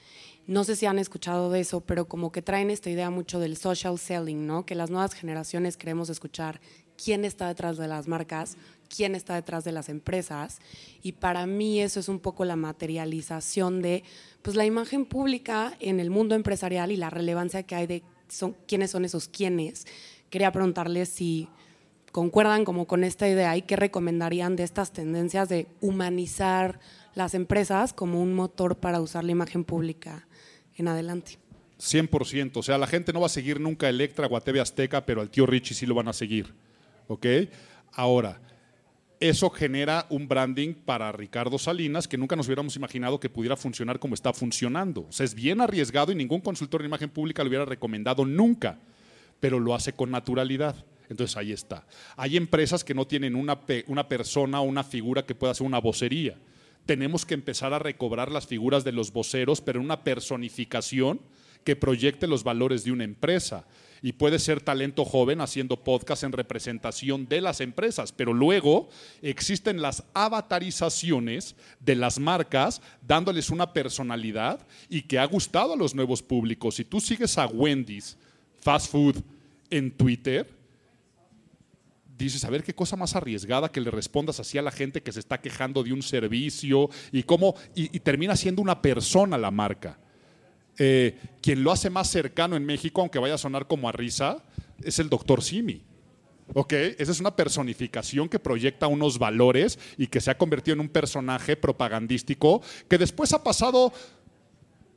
[0.46, 3.56] No sé si han escuchado de eso, pero como que traen esta idea mucho del
[3.56, 4.64] social selling, ¿no?
[4.64, 6.60] Que las nuevas generaciones queremos escuchar
[6.96, 8.56] quién está detrás de las marcas,
[8.94, 10.60] quién está detrás de las empresas.
[11.02, 14.04] Y para mí eso es un poco la materialización de
[14.42, 18.56] pues, la imagen pública en el mundo empresarial y la relevancia que hay de son,
[18.66, 19.86] quiénes son esos quiénes.
[20.30, 21.48] Quería preguntarles si
[22.12, 26.80] concuerdan como con esta idea y qué recomendarían de estas tendencias de humanizar
[27.14, 30.26] las empresas como un motor para usar la imagen pública
[30.76, 31.38] en adelante.
[31.78, 35.06] 100%, o sea, la gente no va a seguir nunca Electra o a TV Azteca,
[35.06, 36.52] pero al tío Richie sí lo van a seguir,
[37.06, 37.26] ¿ok?
[37.92, 38.40] Ahora,
[39.20, 43.98] eso genera un branding para Ricardo Salinas que nunca nos hubiéramos imaginado que pudiera funcionar
[43.98, 45.02] como está funcionando.
[45.02, 48.78] O es bien arriesgado y ningún consultor de imagen pública lo hubiera recomendado nunca,
[49.40, 50.76] pero lo hace con naturalidad.
[51.08, 51.84] Entonces ahí está.
[52.16, 55.80] Hay empresas que no tienen una, una persona o una figura que pueda hacer una
[55.80, 56.36] vocería.
[56.86, 61.20] Tenemos que empezar a recobrar las figuras de los voceros, pero en una personificación
[61.64, 63.66] que proyecte los valores de una empresa
[64.02, 68.88] y puede ser talento joven haciendo podcast en representación de las empresas, pero luego
[69.22, 75.94] existen las avatarizaciones de las marcas dándoles una personalidad y que ha gustado a los
[75.94, 76.76] nuevos públicos.
[76.76, 78.16] Si tú sigues a Wendy's
[78.60, 79.16] Fast Food
[79.70, 80.48] en Twitter,
[82.16, 85.12] dices, a ver qué cosa más arriesgada que le respondas así a la gente que
[85.12, 89.50] se está quejando de un servicio y cómo, y, y termina siendo una persona la
[89.50, 89.98] marca.
[90.78, 94.38] Eh, quien lo hace más cercano en México, aunque vaya a sonar como a risa,
[94.82, 95.82] es el doctor Simi.
[96.54, 96.72] ¿Ok?
[96.72, 100.88] Esa es una personificación que proyecta unos valores y que se ha convertido en un
[100.88, 103.92] personaje propagandístico que después ha pasado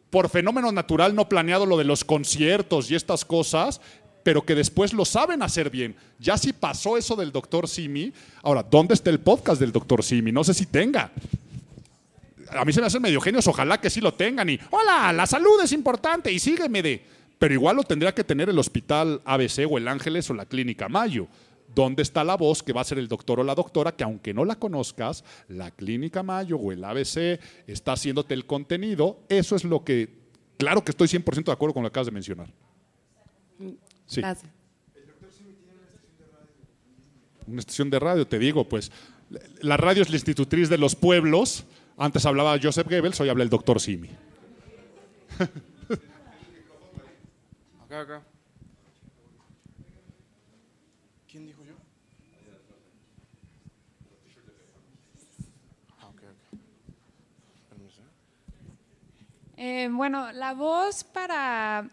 [0.10, 3.82] por fenómeno natural no planeado lo de los conciertos y estas cosas,
[4.24, 5.96] pero que después lo saben hacer bien.
[6.20, 8.14] Ya si pasó eso del doctor Simi,
[8.44, 10.32] ahora, ¿dónde está el podcast del doctor Simi?
[10.32, 11.12] No sé si tenga
[12.58, 14.50] a mí se me hacen medio genios, ojalá que sí lo tengan.
[14.50, 17.06] Y, hola, la salud es importante y sígueme de.
[17.40, 20.90] Pero igual lo tendría que tener el hospital ABC o el Ángeles o la Clínica
[20.90, 21.28] Mayo.
[21.74, 24.34] ¿Dónde está la voz que va a ser el doctor o la doctora que aunque
[24.34, 29.22] no la conozcas, la Clínica Mayo o el ABC está haciéndote el contenido?
[29.30, 30.10] Eso es lo que,
[30.58, 32.48] claro que estoy 100% de acuerdo con lo que acabas de mencionar.
[34.06, 34.22] Sí.
[34.22, 34.52] Gracias.
[37.48, 38.92] Una estación de radio, te digo, pues
[39.62, 41.66] la radio es la institutriz de los pueblos,
[42.02, 44.10] antes hablaba Joseph Goebbels, hoy habla el doctor Simi.
[47.86, 48.22] Acá, acá.
[51.30, 51.76] ¿Quién dijo yo?
[56.00, 56.10] Ah,
[59.58, 61.88] eh, bueno, la voz para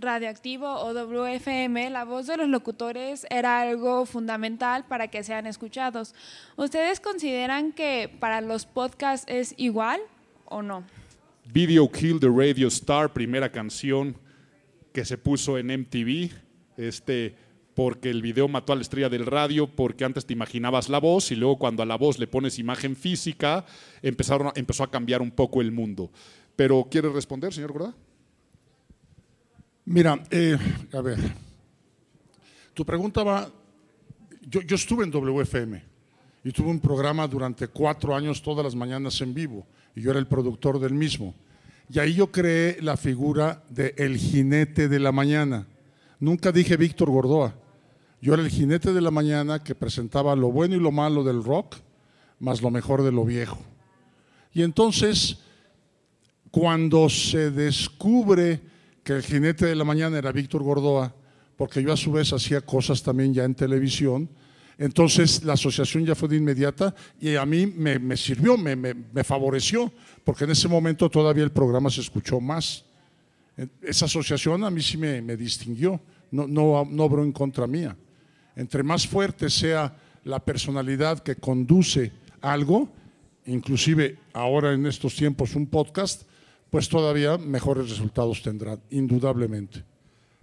[0.00, 6.14] radioactivo o WFM, la voz de los locutores era algo fundamental para que sean escuchados.
[6.56, 10.00] ¿Ustedes consideran que para los podcasts es igual
[10.44, 10.84] o no?
[11.52, 14.16] Video Kill the Radio Star, primera canción
[14.92, 16.30] que se puso en MTV,
[16.76, 17.36] este,
[17.74, 21.30] porque el video mató a la estrella del radio, porque antes te imaginabas la voz
[21.30, 23.66] y luego cuando a la voz le pones imagen física,
[24.00, 26.10] empezaron, empezó a cambiar un poco el mundo.
[26.56, 27.94] Pero ¿quiere responder, señor Gorda?
[29.88, 30.58] Mira, eh,
[30.92, 31.16] a ver,
[32.74, 33.48] tu pregunta va,
[34.50, 35.80] yo, estuve en WFM
[36.42, 39.64] y tuve un programa durante cuatro años todas las mañanas en vivo
[39.94, 41.36] y yo era el productor del mismo.
[41.88, 45.68] Y ahí yo creé la figura de el jinete de la mañana.
[46.18, 47.54] Nunca dije Víctor Gordoa.
[48.20, 51.44] Yo era el jinete de la mañana que presentaba lo bueno y lo malo del
[51.44, 51.76] rock,
[52.40, 53.60] más lo mejor de lo viejo.
[54.52, 55.38] Y entonces,
[56.50, 58.74] cuando se descubre
[59.06, 61.14] que el jinete de la mañana era Víctor Gordoa,
[61.56, 64.28] porque yo a su vez hacía cosas también ya en televisión,
[64.78, 69.92] entonces la asociación ya fue de inmediata y a mí me, sirvió, me, me, favoreció,
[70.24, 72.84] porque en ese momento todavía el programa se escuchó más.
[73.80, 76.00] Esa asociación a mí sí me, distinguió,
[76.32, 77.96] no, no, no obró en contra mía.
[78.56, 82.88] Entre más fuerte sea la personalidad que conduce algo,
[83.46, 86.24] inclusive ahora en estos tiempos un podcast,
[86.70, 89.84] pues todavía mejores resultados tendrá, indudablemente.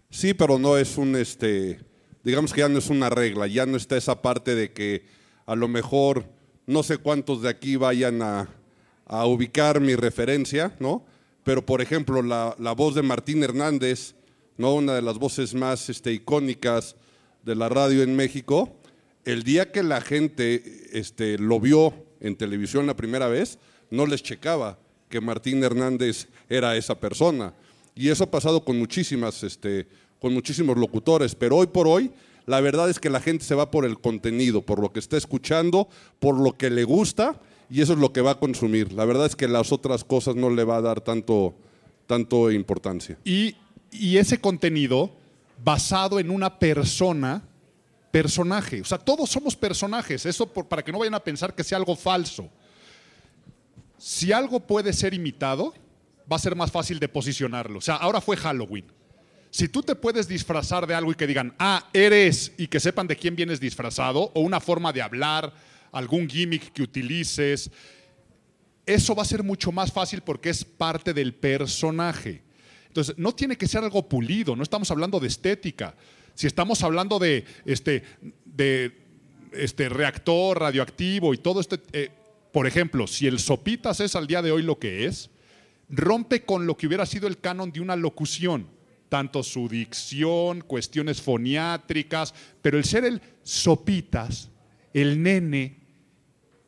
[0.10, 1.80] Sí, pero no es un, este,
[2.24, 5.06] digamos que ya no es una regla, ya no está esa parte de que
[5.46, 6.26] a lo mejor
[6.66, 8.48] no sé cuántos de aquí vayan a,
[9.26, 11.06] ubicar mi referencia, ¿no?
[11.44, 14.16] Pero por ejemplo, la, voz de Martín Hernández,
[14.58, 14.74] ¿no?
[14.74, 16.96] Una de las voces más este, icónicas
[17.44, 18.76] de la radio en México,
[19.26, 23.60] el día que la gente este, lo vio en televisión la primera vez,
[23.92, 24.80] no les checaba
[25.14, 27.54] que Martín Hernández era esa persona.
[27.94, 29.86] Y eso ha pasado con muchísimas, este,
[30.20, 32.10] con muchísimos locutores, pero hoy por hoy
[32.48, 35.16] la verdad es que la gente se va por el contenido, por lo que está
[35.16, 35.88] escuchando,
[36.20, 37.40] por lo que le gusta
[37.70, 38.92] y eso es lo que va a consumir.
[38.92, 41.54] La verdad es que las otras cosas no le va a dar tanto,
[42.08, 43.16] tanto importancia.
[43.24, 43.56] Y,
[43.92, 45.12] y ese contenido
[45.64, 47.44] basado en una persona
[48.10, 48.82] personaje.
[48.82, 50.26] O sea, todos somos personajes.
[50.26, 52.50] Eso para que no vayan a pensar que sea algo falso.
[54.04, 55.74] Si algo puede ser imitado,
[56.30, 57.78] va a ser más fácil de posicionarlo.
[57.78, 58.84] O sea, ahora fue Halloween.
[59.50, 63.08] Si tú te puedes disfrazar de algo y que digan, ah, eres, y que sepan
[63.08, 65.54] de quién vienes disfrazado, o una forma de hablar,
[65.94, 67.72] algún gimmick que utilices,
[68.86, 72.44] eso va a ser mucho más fácil porque es parte del personaje.
[72.88, 75.96] Entonces, no tiene que ser algo pulido, no estamos hablando de estética.
[76.36, 78.04] Si estamos hablando de este,
[78.44, 78.98] de
[79.54, 82.10] este reactor radioactivo y todo esto, eh,
[82.54, 85.32] por ejemplo, si el Sopitas es al día de hoy lo que es,
[85.90, 88.68] rompe con lo que hubiera sido el canon de una locución,
[89.10, 92.32] tanto su dicción, cuestiones foniátricas,
[92.62, 94.52] pero el ser el Sopitas,
[94.94, 95.80] el nene,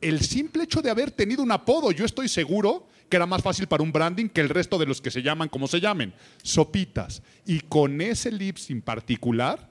[0.00, 3.68] el simple hecho de haber tenido un apodo, yo estoy seguro que era más fácil
[3.68, 6.12] para un branding que el resto de los que se llaman como se llamen,
[6.42, 7.22] sopitas.
[7.46, 9.70] Y con ese lips en particular,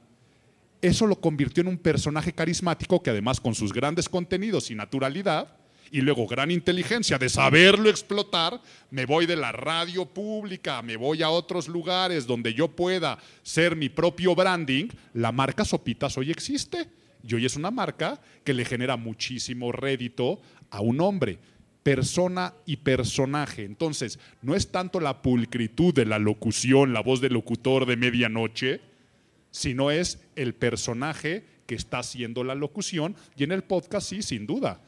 [0.82, 5.57] eso lo convirtió en un personaje carismático que además con sus grandes contenidos y naturalidad,
[5.91, 8.61] y luego gran inteligencia de saberlo explotar,
[8.91, 13.75] me voy de la radio pública, me voy a otros lugares donde yo pueda ser
[13.75, 16.88] mi propio branding, la marca Sopitas hoy existe.
[17.27, 21.39] Y hoy es una marca que le genera muchísimo rédito a un hombre
[21.86, 23.63] persona y personaje.
[23.63, 28.81] Entonces, no es tanto la pulcritud de la locución, la voz del locutor de medianoche,
[29.51, 34.47] sino es el personaje que está haciendo la locución y en el podcast sí, sin
[34.47, 34.81] duda.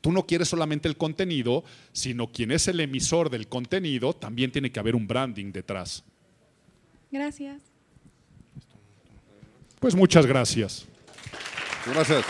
[0.00, 4.72] Tú no quieres solamente el contenido, sino quien es el emisor del contenido, también tiene
[4.72, 6.04] que haber un branding detrás.
[7.10, 7.62] Gracias.
[9.78, 10.86] Pues muchas gracias.
[11.86, 12.24] Gracias.